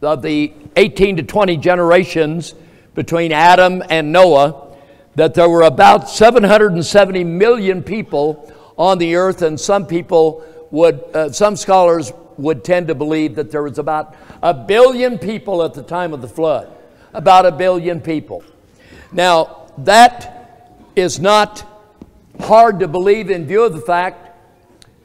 [0.00, 2.54] of the 18 to 20 generations
[2.94, 4.74] between Adam and Noah,
[5.14, 10.42] that there were about 770 million people on the earth, and some people
[10.74, 15.62] would, uh, some scholars would tend to believe that there was about a billion people
[15.62, 16.68] at the time of the flood.
[17.12, 18.42] About a billion people.
[19.12, 21.64] Now, that is not
[22.40, 24.32] hard to believe in view of the fact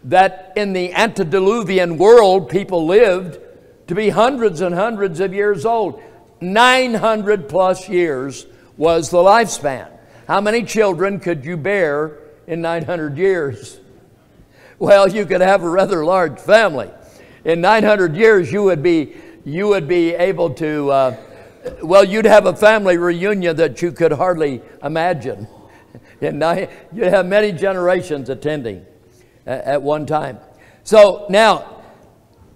[0.06, 3.40] that in the antediluvian world, people lived
[3.88, 6.02] to be hundreds and hundreds of years old.
[6.42, 9.88] 900 plus years was the lifespan.
[10.28, 13.80] How many children could you bear in 900 years?
[14.80, 16.90] Well, you could have a rather large family.
[17.44, 19.14] In 900 years, you would be,
[19.44, 21.18] you would be able to, uh,
[21.84, 25.48] well, you'd have a family reunion that you could hardly imagine.
[26.22, 28.86] And now you have many generations attending
[29.46, 30.40] at one time.
[30.84, 31.84] So now,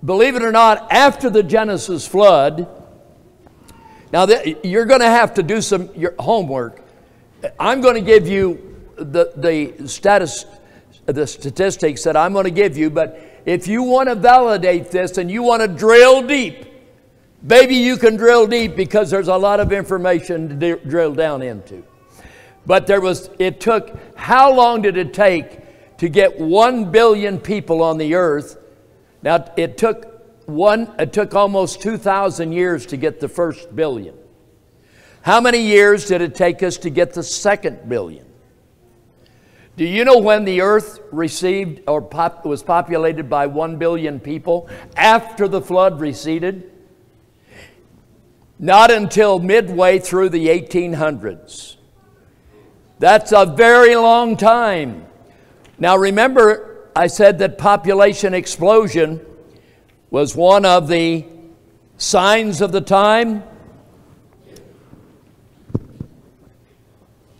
[0.03, 2.67] believe it or not, after the Genesis flood,
[4.13, 4.27] now
[4.63, 6.81] you're going to have to do some homework.
[7.59, 10.45] I'm going to give you the, the status,
[11.05, 15.17] the statistics that I'm going to give you, but if you want to validate this
[15.17, 16.65] and you want to drill deep,
[17.45, 21.83] baby, you can drill deep because there's a lot of information to drill down into.
[22.65, 27.83] But there was, it took, how long did it take to get one billion people
[27.83, 28.57] on the earth?
[29.21, 34.15] Now, it took one, it took almost 2,000 years to get the first billion.
[35.21, 38.25] How many years did it take us to get the second billion?
[39.75, 44.69] Do you know when the earth received or pop, was populated by 1 billion people
[44.95, 46.71] after the flood receded?
[48.59, 51.77] Not until midway through the 1800s.
[52.99, 55.07] That's a very long time.
[55.79, 59.25] Now, remember, I said that population explosion
[60.11, 61.25] was one of the
[61.97, 63.43] signs of the time.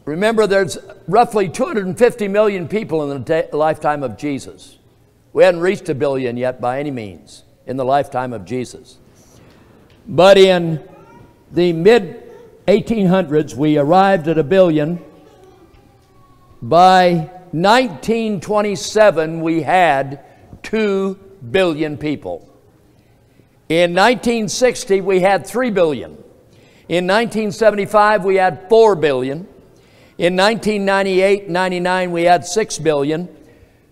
[0.05, 4.78] Remember, there's roughly 250 million people in the lifetime of Jesus.
[5.34, 8.97] We hadn't reached a billion yet by any means in the lifetime of Jesus.
[10.08, 10.84] But in
[11.51, 12.22] the mid
[12.68, 15.04] 1800s, we arrived at a billion
[16.62, 20.22] by 1927, we had
[20.64, 21.20] 2
[21.51, 22.49] billion people.
[23.68, 26.12] In 1960, we had 3 billion.
[26.88, 29.47] In 1975, we had 4 billion.
[30.18, 33.30] In 1998 99, we had 6 billion.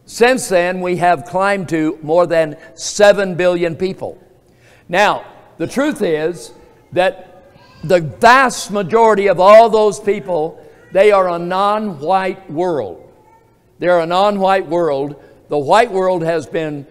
[0.05, 4.22] Since then, we have climbed to more than 7 billion people.
[4.89, 5.26] Now,
[5.57, 6.51] the truth is
[6.91, 7.45] that
[7.84, 10.61] the vast majority of all those people
[10.91, 13.09] they are a non white world.
[13.80, 15.22] They're a non white world.
[15.49, 16.86] The white world has been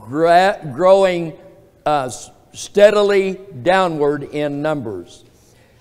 [0.00, 1.38] growing
[1.84, 2.10] uh,
[2.52, 5.24] steadily downward in numbers.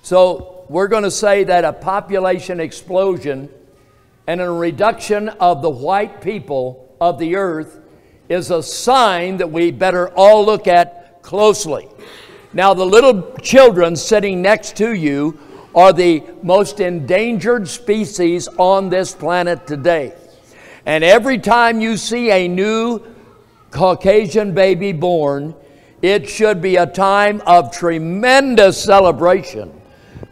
[0.01, 3.49] So we're going to say that a population explosion
[4.27, 7.79] and a reduction of the white people of the earth
[8.29, 11.87] is a sign that we better all look at closely.
[12.53, 15.37] Now, the little children sitting next to you
[15.75, 20.13] are the most endangered species on this planet today.
[20.85, 23.01] And every time you see a new
[23.71, 25.53] Caucasian baby born,
[26.01, 29.71] it should be a time of tremendous celebration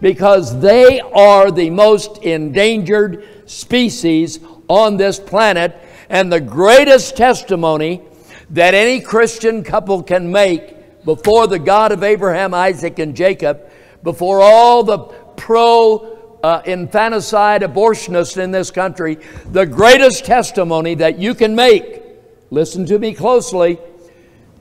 [0.03, 4.37] because they are the most endangered species
[4.67, 5.73] on this planet
[6.09, 8.01] and the greatest testimony
[8.49, 13.61] that any Christian couple can make before the God of Abraham, Isaac, and Jacob,
[14.03, 14.97] before all the
[15.37, 19.17] pro uh, infanticide abortionists in this country,
[19.53, 22.01] the greatest testimony that you can make,
[22.51, 23.79] listen to me closely,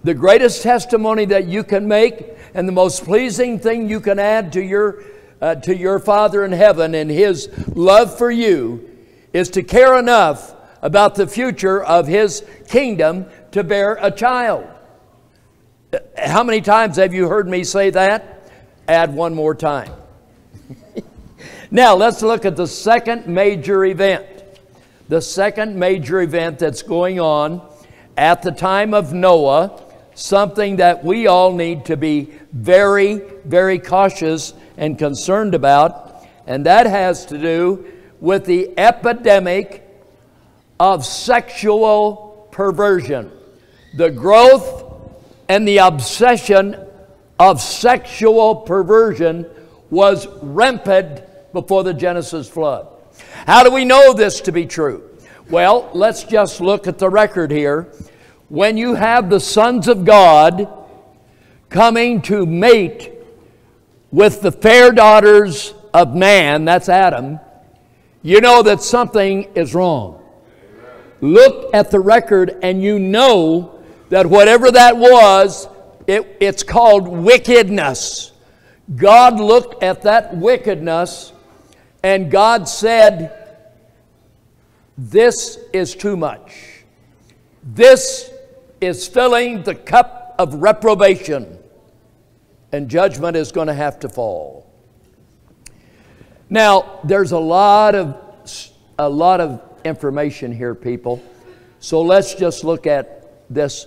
[0.05, 4.53] the greatest testimony that you can make and the most pleasing thing you can add
[4.53, 5.03] to your,
[5.43, 8.89] uh, to your Father in heaven and His love for you
[9.33, 14.67] is to care enough about the future of His kingdom to bear a child.
[16.17, 18.51] How many times have you heard me say that?
[18.87, 19.93] Add one more time.
[21.71, 24.27] now, let's look at the second major event.
[25.09, 27.69] The second major event that's going on
[28.17, 29.83] at the time of Noah,
[30.15, 36.87] something that we all need to be very, very cautious and concerned about, and that
[36.87, 37.87] has to do
[38.21, 39.89] with the epidemic
[40.79, 43.31] of sexual perversion,
[43.97, 45.11] the growth
[45.49, 46.77] and the obsession
[47.39, 49.47] of sexual perversion
[49.91, 52.89] was rampant before the Genesis flood.
[53.47, 55.11] How do we know this to be true?
[55.51, 57.93] Well, let's just look at the record here.
[58.49, 60.69] When you have the sons of God
[61.69, 63.12] coming to mate
[64.13, 67.41] with the fair daughters of man, that's Adam,
[68.23, 70.23] you know that something is wrong.
[71.21, 75.67] Look at the record and you know that whatever that was,
[76.07, 78.33] it, it's called wickedness.
[78.95, 81.33] God looked at that wickedness
[82.03, 83.65] and God said,
[84.99, 86.85] This is too much.
[87.63, 88.31] This
[88.81, 91.59] is filling the cup of reprobation,
[92.73, 94.71] and judgment is going to have to fall.
[96.51, 98.17] Now, there's a lot of
[98.99, 101.23] a lot of information here, people.
[101.81, 103.87] So let's just look at this.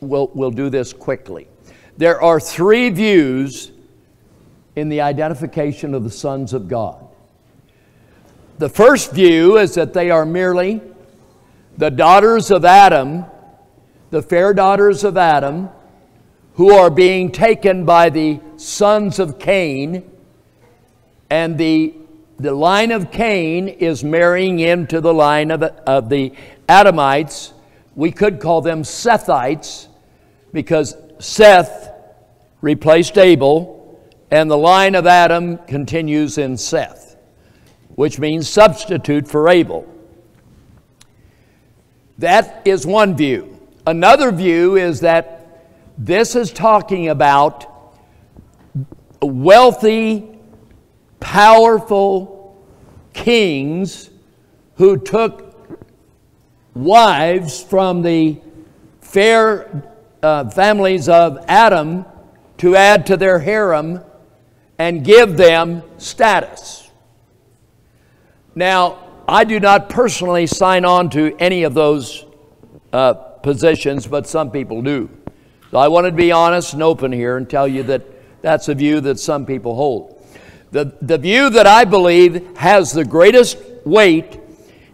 [0.00, 1.48] We'll, we'll do this quickly.
[1.96, 3.72] There are three views
[4.76, 7.06] in the identification of the sons of God.
[8.58, 10.80] The first view is that they are merely
[11.78, 13.24] the daughters of Adam,
[14.10, 15.70] the fair daughters of Adam,
[16.56, 20.10] who are being taken by the sons of Cain,
[21.28, 21.94] and the,
[22.38, 26.32] the line of Cain is marrying into the line of, of the
[26.66, 27.52] Adamites.
[27.94, 29.88] We could call them Sethites
[30.52, 31.90] because Seth
[32.62, 34.00] replaced Abel
[34.30, 37.16] and the line of Adam continues in Seth,
[37.96, 39.86] which means substitute for Abel.
[42.16, 43.60] That is one view.
[43.86, 45.35] Another view is that
[45.98, 47.94] this is talking about
[49.22, 50.38] wealthy,
[51.20, 52.62] powerful
[53.12, 54.10] kings
[54.76, 55.56] who took
[56.74, 58.38] wives from the
[59.00, 59.90] fair
[60.22, 62.04] uh, families of Adam
[62.58, 64.02] to add to their harem
[64.78, 66.90] and give them status.
[68.54, 72.26] Now, I do not personally sign on to any of those
[72.92, 75.15] uh, positions, but some people do.
[75.70, 78.02] So I want to be honest and open here and tell you that
[78.42, 80.24] that's a view that some people hold.
[80.70, 84.38] The, the view that I believe has the greatest weight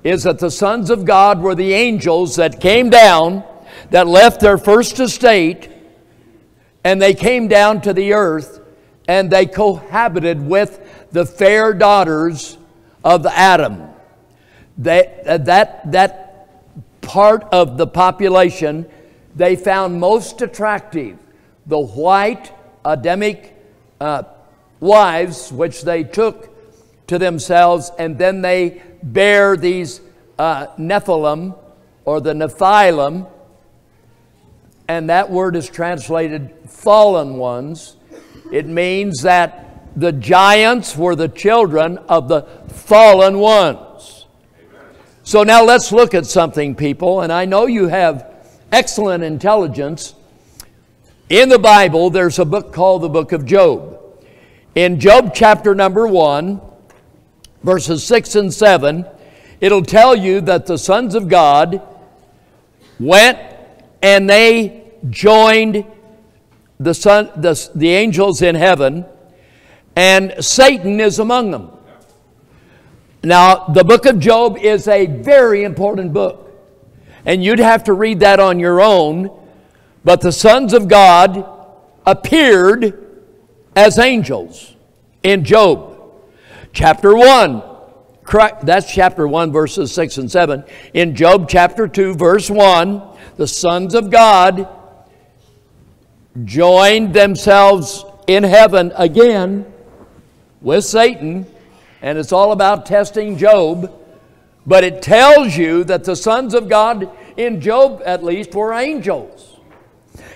[0.02, 3.44] is that the sons of God were the angels that came down,
[3.90, 5.70] that left their first estate,
[6.84, 8.60] and they came down to the earth
[9.06, 12.56] and they cohabited with the fair daughters
[13.04, 13.88] of Adam.
[14.78, 18.88] They, that, that part of the population
[19.34, 21.18] they found most attractive
[21.66, 22.52] the white
[22.84, 23.54] Adamic
[24.00, 24.24] uh,
[24.80, 26.50] wives, which they took
[27.06, 30.00] to themselves, and then they bear these
[30.38, 31.56] uh, Nephilim
[32.04, 33.30] or the Nephilim,
[34.88, 37.96] and that word is translated fallen ones.
[38.50, 44.26] It means that the giants were the children of the fallen ones.
[45.22, 48.31] So now let's look at something, people, and I know you have
[48.72, 50.14] excellent intelligence.
[51.28, 54.00] In the Bible, there's a book called the book of Job.
[54.74, 56.60] In Job chapter number 1,
[57.62, 59.06] verses 6 and 7,
[59.60, 61.82] it'll tell you that the sons of God
[62.98, 63.38] went
[64.02, 65.84] and they joined
[66.80, 69.04] the, son, the, the angels in heaven,
[69.94, 71.70] and Satan is among them.
[73.22, 76.51] Now, the book of Job is a very important book,
[77.24, 79.30] and you'd have to read that on your own.
[80.04, 81.46] But the sons of God
[82.04, 82.98] appeared
[83.76, 84.74] as angels
[85.22, 85.88] in Job.
[86.72, 87.62] Chapter 1,
[88.62, 90.64] that's chapter 1, verses 6 and 7.
[90.94, 93.02] In Job chapter 2, verse 1,
[93.36, 94.68] the sons of God
[96.44, 99.70] joined themselves in heaven again
[100.60, 101.46] with Satan,
[102.00, 103.92] and it's all about testing Job.
[104.66, 109.58] But it tells you that the sons of God, in Job at least, were angels.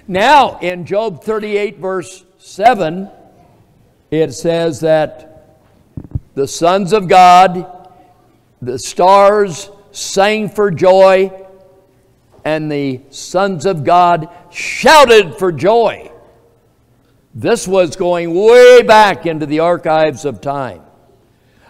[0.09, 3.11] Now, in Job 38, verse 7,
[4.11, 5.59] it says that
[6.35, 7.91] the sons of God,
[8.61, 11.33] the stars sang for joy,
[12.45, 16.13] and the sons of God shouted for joy.
[17.35, 20.83] This was going way back into the archives of time.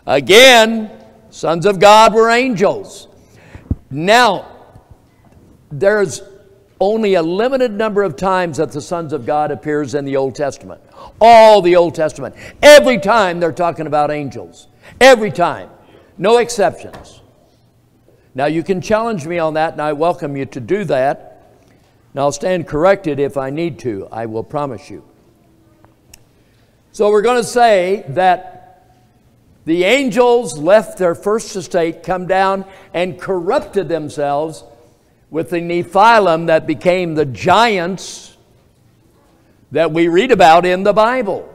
[0.07, 0.91] Again,
[1.37, 3.09] sons of God were angels.
[3.91, 4.57] Now,
[5.71, 6.23] there's
[6.81, 10.35] only a limited number of times that the sons of God appears in the Old
[10.35, 10.81] Testament.
[11.21, 12.35] All the Old Testament.
[12.63, 14.69] Every time they're talking about angels.
[14.99, 15.69] Every time.
[16.17, 17.21] No exceptions.
[18.35, 21.53] Now, you can challenge me on that, and I welcome you to do that.
[22.15, 25.05] And I'll stand corrected if I need to, I will promise you.
[26.93, 28.56] So, we're going to say that
[29.67, 32.65] the angels left their first estate, come down,
[32.95, 34.65] and corrupted themselves
[35.29, 38.37] with the Nephilim that became the giants
[39.73, 41.53] that we read about in the Bible.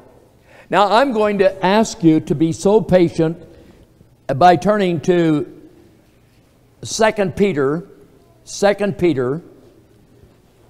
[0.70, 3.42] Now, I'm going to ask you to be so patient
[4.36, 5.70] by turning to
[6.84, 7.88] Second Peter,
[8.44, 9.42] Second Peter,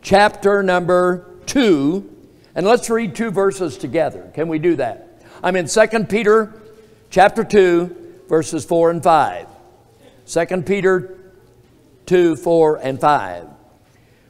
[0.03, 2.17] chapter number 2,
[2.53, 4.29] and let's read two verses together.
[4.35, 5.23] Can we do that?
[5.43, 6.53] I'm in Second Peter,
[7.11, 9.47] chapter 2, verses 4 and 5.
[10.25, 11.19] Second Peter
[12.05, 13.47] 2, 4, and 5.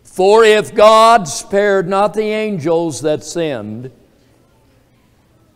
[0.03, 3.91] For if God spared not the angels that sinned,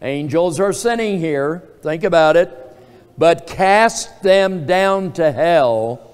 [0.02, 2.54] angels are sinning here, think about it,
[3.18, 6.12] but cast them down to hell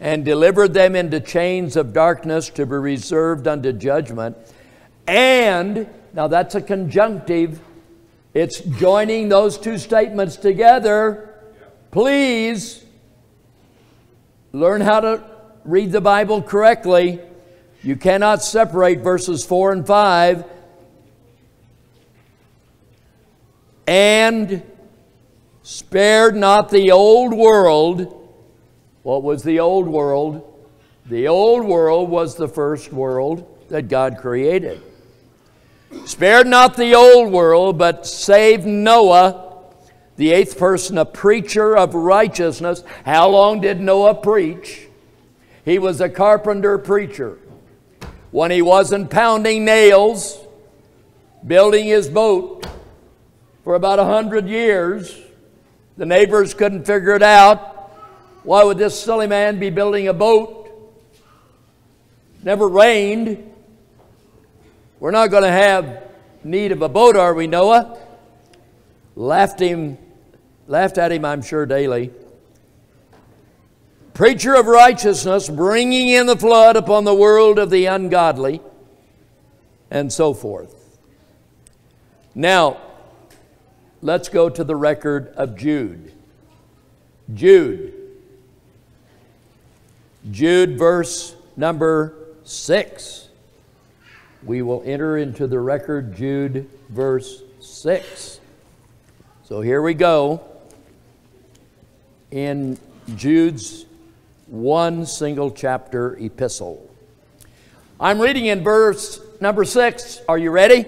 [0.00, 4.36] and delivered them into chains of darkness to be reserved unto judgment.
[5.06, 7.60] And, now that's a conjunctive,
[8.34, 11.34] it's joining those two statements together.
[11.90, 12.84] Please
[14.52, 15.24] learn how to
[15.64, 17.20] read the Bible correctly.
[17.82, 20.44] You cannot separate verses 4 and 5.
[23.86, 24.62] And
[25.62, 28.20] spared not the old world
[29.04, 30.66] what was the old world?
[31.06, 34.80] The old world was the first world that God created.
[36.06, 39.62] Spared not the old world, but saved Noah,
[40.16, 42.84] the eighth person, a preacher of righteousness.
[43.04, 44.88] How long did Noah preach?
[45.64, 47.38] He was a carpenter preacher.
[48.30, 50.38] When he wasn't pounding nails,
[51.46, 52.66] building his boat
[53.62, 55.18] for about a hundred years,
[55.96, 57.92] the neighbors couldn't figure it out.
[58.42, 60.70] Why would this silly man be building a boat?
[62.42, 63.53] Never rained.
[65.04, 66.02] We're not going to have
[66.44, 67.98] need of a boat, are we, Noah?
[69.14, 69.98] Laughed him,
[70.66, 72.10] laughed at him, I'm sure, daily.
[74.14, 78.62] Preacher of righteousness, bringing in the flood upon the world of the ungodly,
[79.90, 80.98] and so forth.
[82.34, 82.78] Now,
[84.00, 86.14] let's go to the record of Jude.
[87.34, 87.92] Jude
[90.30, 93.23] Jude, verse number 6.
[94.44, 98.40] We will enter into the record, Jude, verse 6.
[99.44, 100.42] So here we go
[102.30, 102.78] in
[103.16, 103.86] Jude's
[104.46, 106.90] one single chapter epistle.
[107.98, 110.20] I'm reading in verse number 6.
[110.28, 110.84] Are you ready?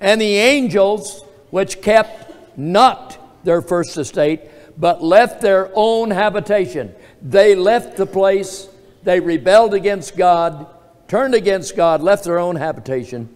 [0.00, 4.42] And the angels which kept not their first estate,
[4.78, 6.94] but left their own habitation.
[7.20, 8.68] They left the place,
[9.02, 10.66] they rebelled against God,
[11.10, 13.28] turned against God, left their own habitation.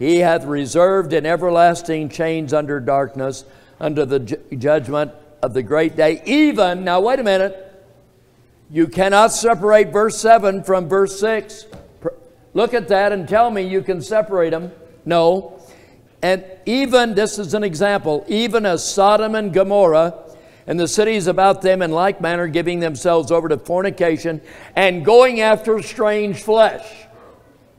[0.00, 3.44] He hath reserved in everlasting chains under darkness,
[3.78, 6.20] under the ju- judgment of the great day.
[6.26, 7.86] Even, now wait a minute,
[8.72, 11.66] you cannot separate verse 7 from verse 6.
[12.54, 14.72] look at that and tell me you can separate them.
[15.04, 15.62] No.
[16.22, 20.14] And even, this is an example, even as Sodom and Gomorrah
[20.70, 24.40] and the cities about them in like manner giving themselves over to fornication
[24.76, 26.86] and going after strange flesh.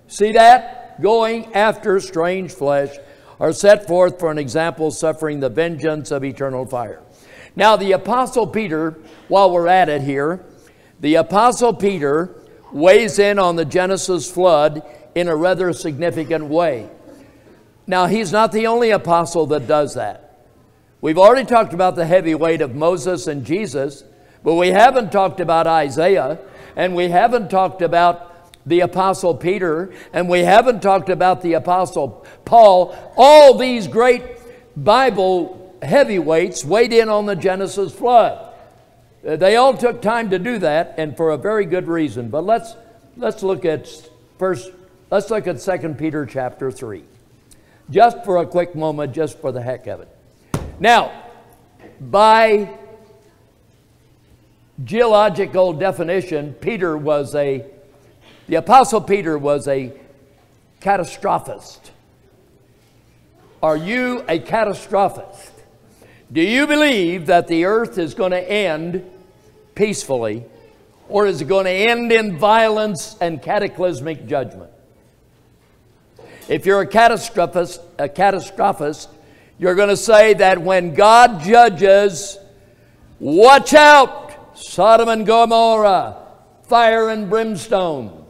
[0.08, 1.02] See that?
[1.02, 2.94] Going after strange flesh
[3.40, 7.02] are set forth for an example, suffering the vengeance of eternal fire.
[7.56, 8.98] Now, the Apostle Peter,
[9.30, 10.44] while we're at it here,
[11.00, 12.36] the Apostle Peter
[12.74, 14.84] weighs in on the Genesis flood
[15.16, 16.90] in a rather significant way.
[17.88, 20.21] Now, he's not the only apostle that does that.
[21.02, 24.04] We've already talked about the heavy weight of Moses and Jesus,
[24.44, 26.38] but we haven't talked about Isaiah,
[26.76, 28.28] and we haven't talked about
[28.68, 32.96] the Apostle Peter, and we haven't talked about the Apostle Paul.
[33.18, 34.24] All these great
[34.78, 38.54] Bible heavyweights weighed in on the Genesis flood.
[39.28, 42.30] Uh, they all took time to do that, and for a very good reason.
[42.30, 42.76] But let's
[43.18, 43.90] let's look at
[44.38, 44.72] first.
[45.10, 47.04] Let's look at Second Peter chapter three,
[47.90, 50.10] just for a quick moment, just for the heck of it.
[50.82, 51.12] Now,
[52.00, 52.76] by
[54.84, 57.64] geological definition, Peter was a
[58.48, 59.94] the apostle Peter was a
[60.82, 61.92] catastrophist.
[63.62, 65.52] Are you a catastrophist?
[66.32, 69.08] Do you believe that the earth is going to end
[69.76, 70.46] peacefully
[71.10, 74.72] or is it going to end in violence and cataclysmic judgment?
[76.50, 79.10] If you're a catastrophist, a catastrophist,
[79.62, 82.40] you're going to say that when God judges,
[83.20, 86.18] watch out, Sodom and Gomorrah,
[86.64, 88.26] fire and brimstone.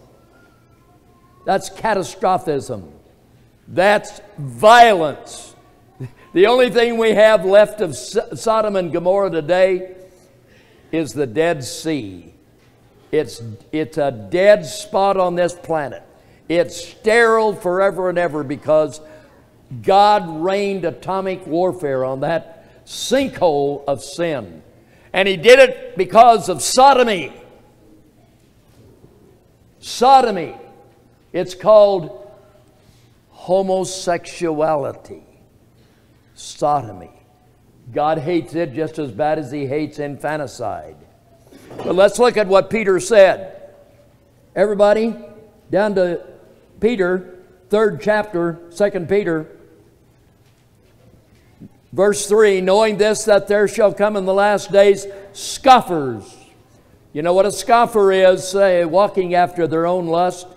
[1.46, 2.92] That's catastrophism.
[3.66, 5.56] That's violence.
[6.34, 9.96] The only thing we have left of Sodom and Gomorrah today
[10.92, 12.34] is the Dead Sea.
[13.10, 16.04] It's, it's a dead spot on this planet.
[16.50, 19.00] It's sterile forever and ever because
[19.84, 24.64] God rained atomic warfare on that sinkhole of sin.
[25.14, 27.34] And He did it because of sodomy.
[29.80, 30.56] Sodomy.
[31.34, 32.18] It's called
[33.30, 35.24] homosexuality
[36.42, 37.12] sodomy.
[37.94, 40.96] God hates it just as bad as he hates infanticide.
[41.78, 43.70] But let's look at what Peter said.
[44.56, 45.16] Everybody,
[45.70, 46.26] down to
[46.80, 49.48] Peter, third chapter, Second Peter,
[51.94, 56.38] verse 3 Knowing this, that there shall come in the last days scoffers.
[57.14, 58.48] You know what a scoffer is?
[58.48, 60.48] Say, walking after their own lust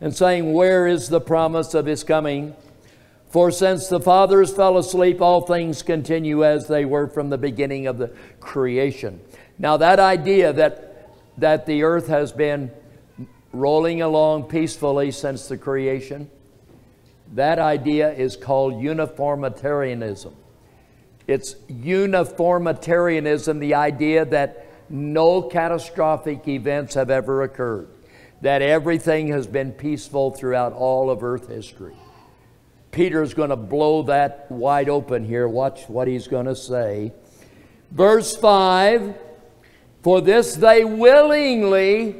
[0.00, 2.54] and saying, Where is the promise of his coming?
[3.28, 7.86] For since the fathers fell asleep, all things continue as they were from the beginning
[7.86, 8.08] of the
[8.40, 9.20] creation.
[9.56, 12.72] Now, that idea that, that the earth has been
[13.52, 16.28] rolling along peacefully since the creation,
[17.34, 20.34] that idea is called uniformitarianism.
[21.26, 27.88] It's uniformitarianism, the idea that no catastrophic events have ever occurred,
[28.40, 31.94] that everything has been peaceful throughout all of earth history.
[32.90, 35.46] Peter's going to blow that wide open here.
[35.46, 37.12] Watch what he's going to say.
[37.92, 39.14] Verse 5
[40.02, 42.16] For this they willingly,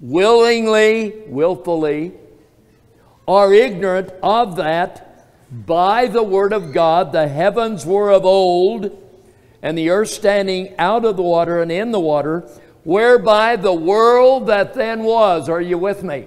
[0.00, 2.12] willingly, willfully,
[3.26, 5.11] are ignorant of that
[5.52, 8.98] by the word of God the heavens were of old,
[9.62, 12.40] and the earth standing out of the water and in the water,
[12.82, 15.48] whereby the world that then was.
[15.48, 16.26] Are you with me?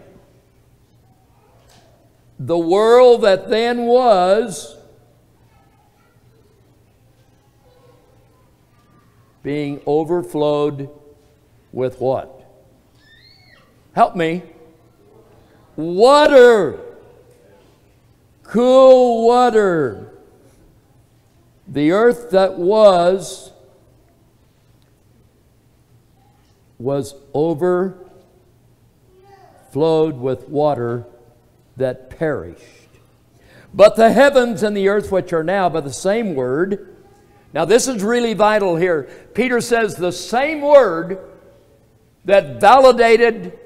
[2.40, 4.76] the world that then was
[9.42, 10.90] being overflowed
[11.72, 12.42] with what?
[13.94, 14.44] Help me.
[15.76, 16.80] Water.
[18.46, 20.12] Cool water.
[21.68, 23.52] The earth that was
[26.78, 28.06] was overflowed
[29.74, 31.06] with water
[31.78, 32.62] that perished.
[33.74, 36.96] But the heavens and the earth, which are now by the same word,
[37.54, 39.10] now this is really vital here.
[39.34, 41.20] Peter says the same word
[42.26, 43.58] that validated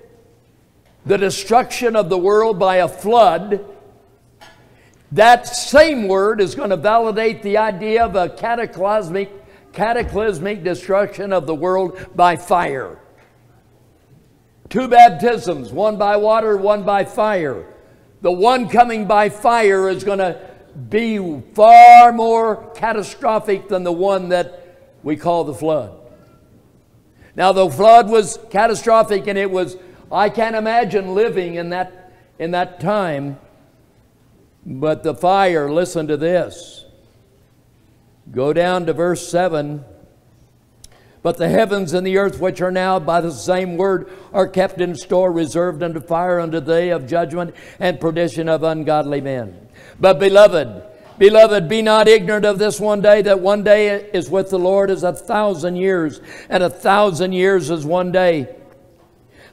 [1.05, 3.65] the destruction of the world by a flood,
[5.11, 9.31] that same word is going to validate the idea of a cataclysmic,
[9.73, 12.99] cataclysmic destruction of the world by fire.
[14.69, 17.65] Two baptisms, one by water, one by fire
[18.21, 20.39] the one coming by fire is going to
[20.89, 25.95] be far more catastrophic than the one that we call the flood.
[27.35, 29.77] Now, the flood was catastrophic and it was
[30.11, 33.39] I can't imagine living in that, in that time.
[34.65, 36.85] But the fire, listen to this.
[38.31, 39.83] Go down to verse 7.
[41.21, 44.79] But the heavens and the earth, which are now by the same word, are kept
[44.79, 49.67] in store, reserved unto fire, unto the day of judgment and perdition of ungodly men.
[49.99, 50.83] But beloved,
[51.17, 54.89] beloved, be not ignorant of this one day, that one day is with the Lord
[54.89, 58.55] as a thousand years, and a thousand years is one day.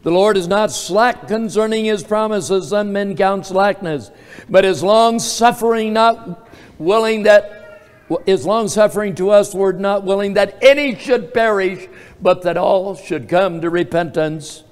[0.07, 4.13] The Lord is not slack concerning his promises, some men count slackness,
[4.49, 6.49] but is long suffering, not
[6.79, 7.83] willing that
[8.25, 11.89] is long suffering to us, Lord, not willing that any should perish,
[12.23, 14.63] but that all should come to repentance.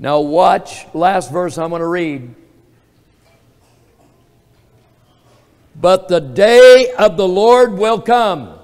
[0.00, 2.34] Now, watch, last verse I'm going to read.
[5.76, 8.58] But the day of the Lord will come.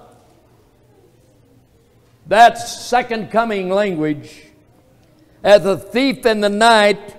[2.26, 4.45] That's second coming language.
[5.46, 7.14] As a thief in the night,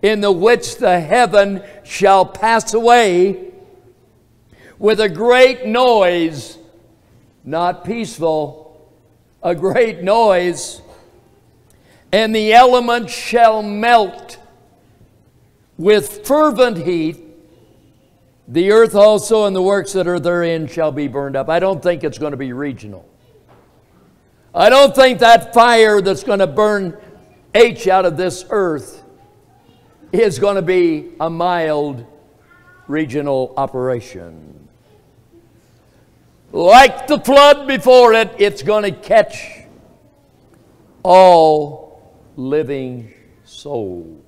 [0.00, 3.52] in the which the heaven shall pass away
[4.78, 6.58] with a great noise,
[7.42, 8.88] not peaceful,
[9.42, 10.80] a great noise,
[12.12, 14.38] and the elements shall melt
[15.76, 17.20] with fervent heat.
[18.46, 21.48] The earth also and the works that are therein shall be burned up.
[21.48, 23.08] I don't think it's going to be regional.
[24.54, 26.96] I don't think that fire that's going to burn
[27.56, 29.02] H out of this earth
[30.12, 32.04] is going to be a mild
[32.86, 34.68] regional operation.
[36.52, 39.62] Like the flood before it, it's going to catch
[41.02, 44.20] all living souls.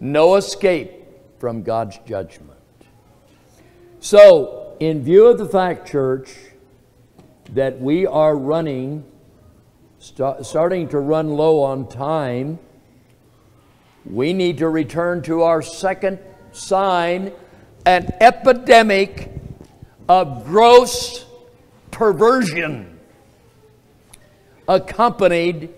[0.00, 0.92] No escape
[1.38, 2.58] from God's judgment.
[4.00, 6.34] So, in view of the fact, church,
[7.50, 9.04] that we are running,
[10.02, 12.58] st- starting to run low on time,
[14.04, 16.18] we need to return to our second
[16.50, 17.32] sign
[17.86, 19.30] an epidemic
[20.08, 21.24] of gross
[21.90, 22.98] perversion
[24.68, 25.70] accompanied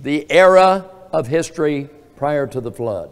[0.00, 3.10] the era of history prior to the flood.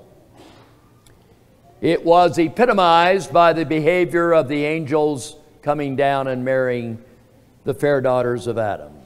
[1.81, 7.03] It was epitomized by the behavior of the angels coming down and marrying
[7.65, 9.00] the fair daughters of Adam.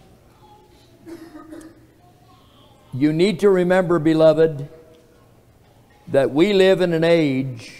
[2.97, 4.68] You need to remember, beloved,
[6.09, 7.72] that we live in an age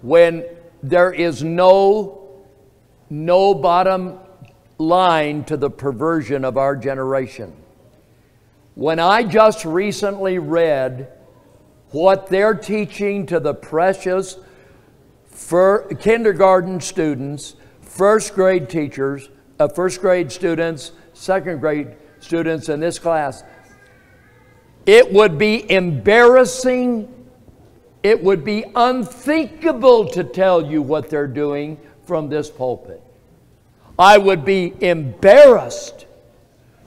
[0.00, 0.44] when
[0.80, 2.44] there is no,
[3.10, 4.20] no bottom
[4.78, 7.52] line to the perversion of our generation.
[8.76, 11.10] When I just recently read
[11.90, 14.38] what they're teaching to the precious
[15.98, 23.44] kindergarten students, first grade teachers, uh, first grade students, second grade students in this class,
[24.86, 27.14] it would be embarrassing
[28.02, 33.02] it would be unthinkable to tell you what they're doing from this pulpit.
[33.98, 36.06] I would be embarrassed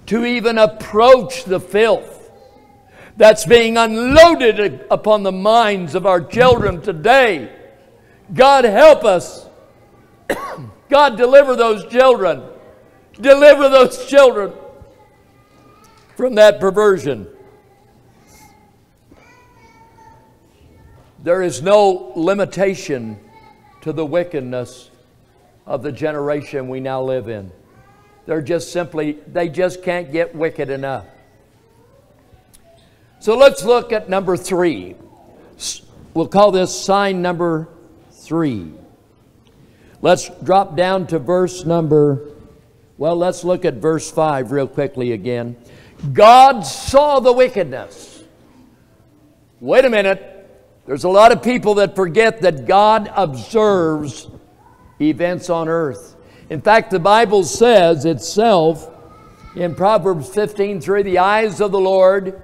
[0.08, 2.32] to even approach the filth
[3.18, 7.54] that's being unloaded upon the minds of our children today.
[8.34, 9.48] God help us.
[10.90, 12.42] God deliver those children.
[13.20, 14.54] Deliver those children
[16.22, 17.28] from that perversion.
[21.24, 23.20] There is no limitation
[23.82, 24.92] to the wickedness
[25.66, 27.52] of the generation we now live in.
[28.28, 31.08] They're just simply, they just can't get wicked enough.
[33.20, 34.96] So let's look at number three.
[36.14, 37.68] We'll call this sign number
[38.12, 38.74] three.
[40.04, 42.28] Let's drop down to verse number,
[43.00, 45.56] well, let's look at verse five real quickly again.
[46.14, 48.24] God saw the wickedness.
[49.60, 50.28] Wait a minute.
[50.88, 54.28] There's a lot of people that forget that God observes
[55.00, 56.16] events on earth.
[56.50, 58.90] In fact, the Bible says itself
[59.56, 62.42] in Proverbs 15:3, the eyes of the Lord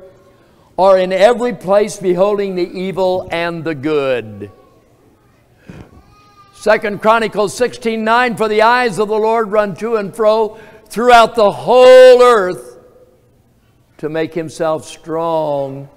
[0.77, 4.51] are in every place beholding the evil and the good.
[6.53, 11.51] Second Chronicles 16:9, for the eyes of the Lord run to and fro throughout the
[11.51, 12.76] whole earth
[13.97, 15.89] to make himself strong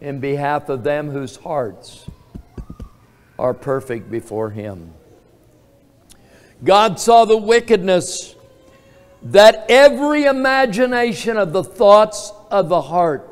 [0.00, 2.06] in behalf of them whose hearts
[3.38, 4.92] are perfect before Him.
[6.62, 8.34] God saw the wickedness
[9.22, 13.28] that every imagination of the thoughts of the heart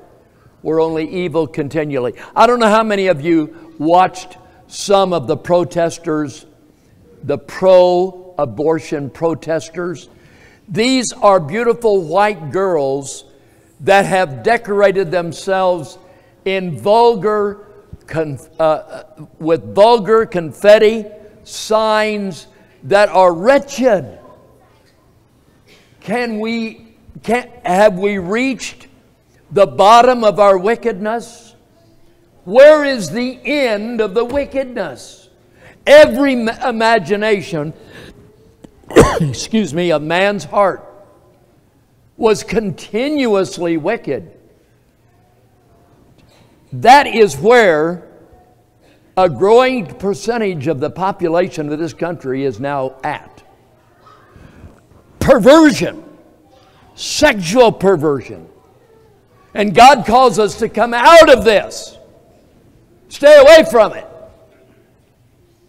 [0.63, 2.15] were only evil continually.
[2.35, 6.47] I don't know how many of you watched some of the protesters,
[7.23, 10.09] the pro abortion protesters.
[10.69, 13.25] These are beautiful white girls
[13.83, 15.99] that have decorated themselves
[16.45, 17.66] in vulgar,
[18.14, 19.05] uh, uh,
[19.39, 21.05] with vulgar confetti,
[21.45, 22.47] signs
[22.85, 24.18] that are wretched.
[26.01, 28.87] Can we, can, have we reached
[29.51, 31.55] the bottom of our wickedness?
[32.45, 35.28] Where is the end of the wickedness?
[35.87, 37.72] Every imagination,
[39.20, 40.91] excuse me, of man's heart
[42.23, 44.33] was continuously wicked.
[46.73, 48.09] That is where
[49.16, 53.43] a growing percentage of the population of this country is now at.
[55.18, 56.05] Perversion,
[56.95, 58.49] sexual perversion.
[59.53, 61.99] And God calls us to come out of this.
[63.09, 64.07] Stay away from it.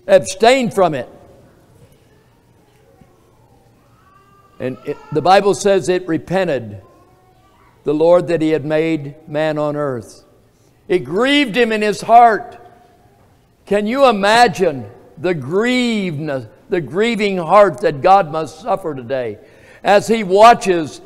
[0.07, 1.09] Abstain from it.
[4.59, 6.81] And it, the Bible says it repented
[7.83, 10.23] the Lord that he had made man on earth.
[10.87, 12.59] It grieved him in his heart.
[13.65, 19.37] Can you imagine the grievedness, the grieving heart that God must suffer today
[19.83, 21.01] as he watches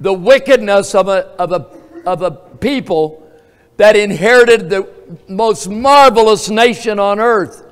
[0.00, 1.68] the wickedness of a, of a,
[2.08, 3.22] of a people
[3.76, 4.88] that inherited the
[5.28, 7.62] most marvelous nation on earth?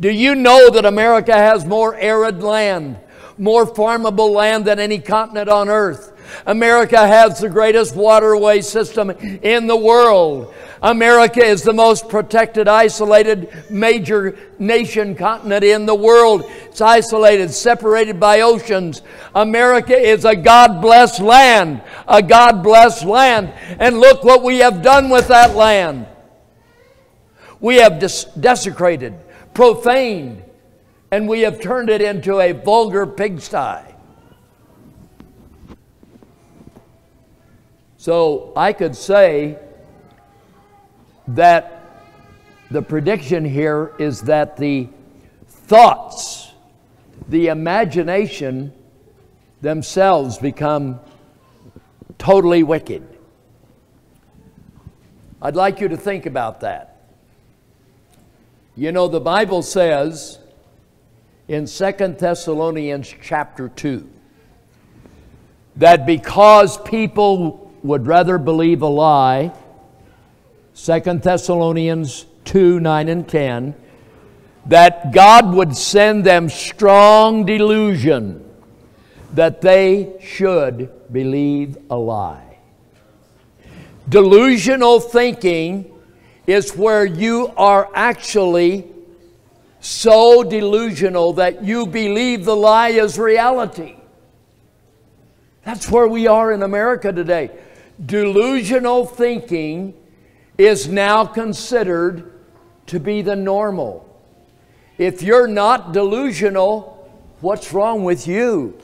[0.00, 2.98] Do you know that America has more arid land,
[3.42, 6.12] more farmable land than any continent on earth?
[6.46, 10.54] America has the greatest waterway system in the world.
[10.80, 16.44] America is the most protected, isolated major nation continent in the world.
[16.66, 19.02] It's isolated, separated by oceans.
[19.34, 23.52] America is a God blessed land, a God blessed land.
[23.80, 26.06] And look what we have done with that land.
[27.60, 29.14] We have des- desecrated,
[29.54, 30.44] profaned,
[31.12, 33.82] and we have turned it into a vulgar pigsty.
[37.98, 39.58] So I could say
[41.28, 41.82] that
[42.70, 44.88] the prediction here is that the
[45.48, 46.50] thoughts,
[47.28, 48.72] the imagination
[49.60, 50.98] themselves become
[52.16, 53.06] totally wicked.
[55.42, 57.02] I'd like you to think about that.
[58.74, 60.38] You know, the Bible says
[61.52, 64.08] in Second Thessalonians chapter 2
[65.76, 69.52] that because people would rather believe a lie,
[70.72, 73.74] Second Thessalonians 2 9 and 10,
[74.64, 78.48] that God would send them strong delusion
[79.34, 82.56] that they should believe a lie.
[84.08, 85.92] Delusional thinking
[86.46, 88.88] is where you are actually
[89.82, 93.96] so delusional that you believe the lie is reality.
[95.64, 97.50] That's where we are in America today.
[98.06, 99.94] Delusional thinking
[100.56, 102.32] is now considered
[102.86, 104.08] to be the normal.
[104.98, 107.10] If you're not delusional,
[107.40, 108.78] what's wrong with you?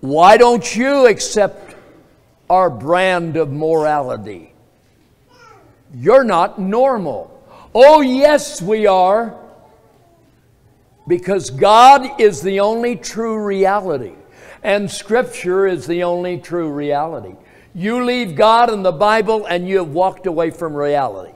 [0.00, 1.76] Why don't you accept
[2.48, 4.54] our brand of morality?
[5.92, 7.29] You're not normal.
[7.74, 9.36] Oh, yes, we are.
[11.06, 14.14] Because God is the only true reality.
[14.62, 17.34] And Scripture is the only true reality.
[17.74, 21.32] You leave God and the Bible, and you have walked away from reality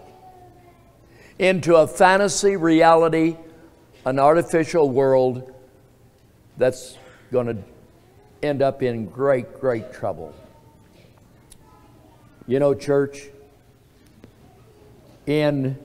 [1.38, 3.36] into a fantasy reality,
[4.04, 5.52] an artificial world
[6.56, 6.96] that's
[7.32, 7.56] going to
[8.42, 10.34] end up in great, great trouble.
[12.46, 13.22] You know, church,
[15.26, 15.78] in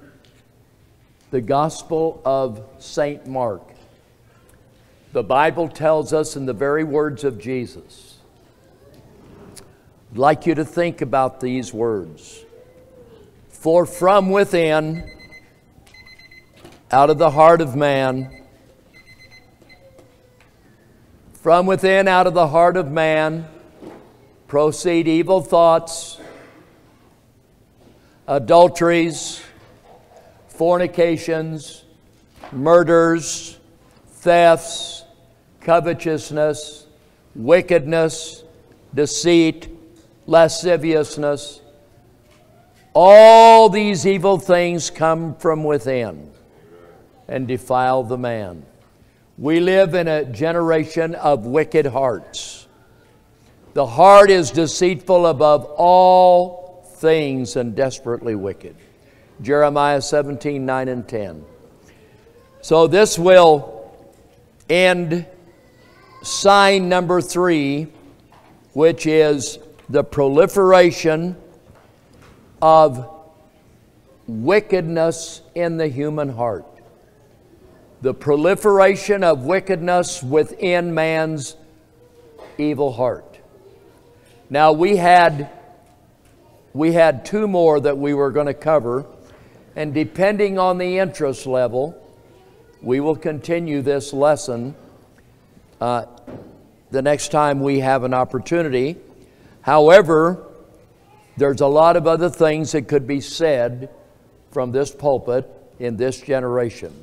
[1.32, 3.28] the Gospel of St.
[3.28, 3.62] Mark,
[5.14, 8.18] the Bible tells us in the very words of Jesus.
[10.12, 12.44] I'd like you to think about these words.
[13.50, 15.08] For from within,
[16.92, 18.46] out of the heart of man,
[21.34, 23.48] from within, out of the heart of man,
[24.48, 26.20] proceed evil thoughts,
[28.28, 29.42] adulteries,
[30.60, 31.86] fornications,
[32.51, 33.57] murders,
[34.07, 35.05] thefts,
[35.62, 36.86] covetousness,
[37.34, 38.43] wickedness,
[38.93, 39.70] deceit,
[40.28, 41.62] lasciviousness.
[42.93, 46.30] All these evil things come from within
[47.30, 48.66] and defile the man.
[49.38, 52.68] We live in a generation of wicked hearts.
[53.76, 58.76] The heart is deceitful above all things and desperately wicked.
[59.42, 61.46] Jeremiah 17, 9 and 10.
[62.62, 63.92] So this will
[64.70, 65.26] end
[66.22, 67.88] sign number three,
[68.74, 69.60] which is
[69.90, 71.36] the proliferation
[72.62, 73.10] of
[74.28, 76.66] wickedness in the human heart.
[78.02, 81.56] The proliferation of wickedness within man's
[82.58, 83.40] evil heart.
[84.50, 85.50] Now we had
[86.74, 89.06] we had two more that we were going to cover,
[89.80, 91.96] and depending on the interest level,
[92.82, 94.76] we will continue this lesson
[95.80, 96.04] uh,
[96.92, 98.98] the next time we have an opportunity.
[99.62, 100.46] However,
[101.38, 103.90] there's a lot of other things that could be said
[104.52, 105.50] from this pulpit
[105.80, 106.94] in this generation.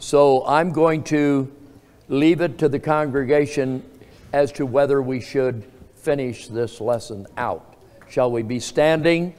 [0.00, 1.54] So I'm going to
[2.08, 3.88] leave it to the congregation
[4.32, 5.62] as to whether we should
[5.94, 7.76] finish this lesson out.
[8.08, 9.36] Shall we be standing?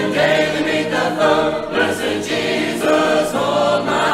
[0.00, 1.68] and daily meet the foe.
[1.70, 4.09] Blessed Jesus, hold my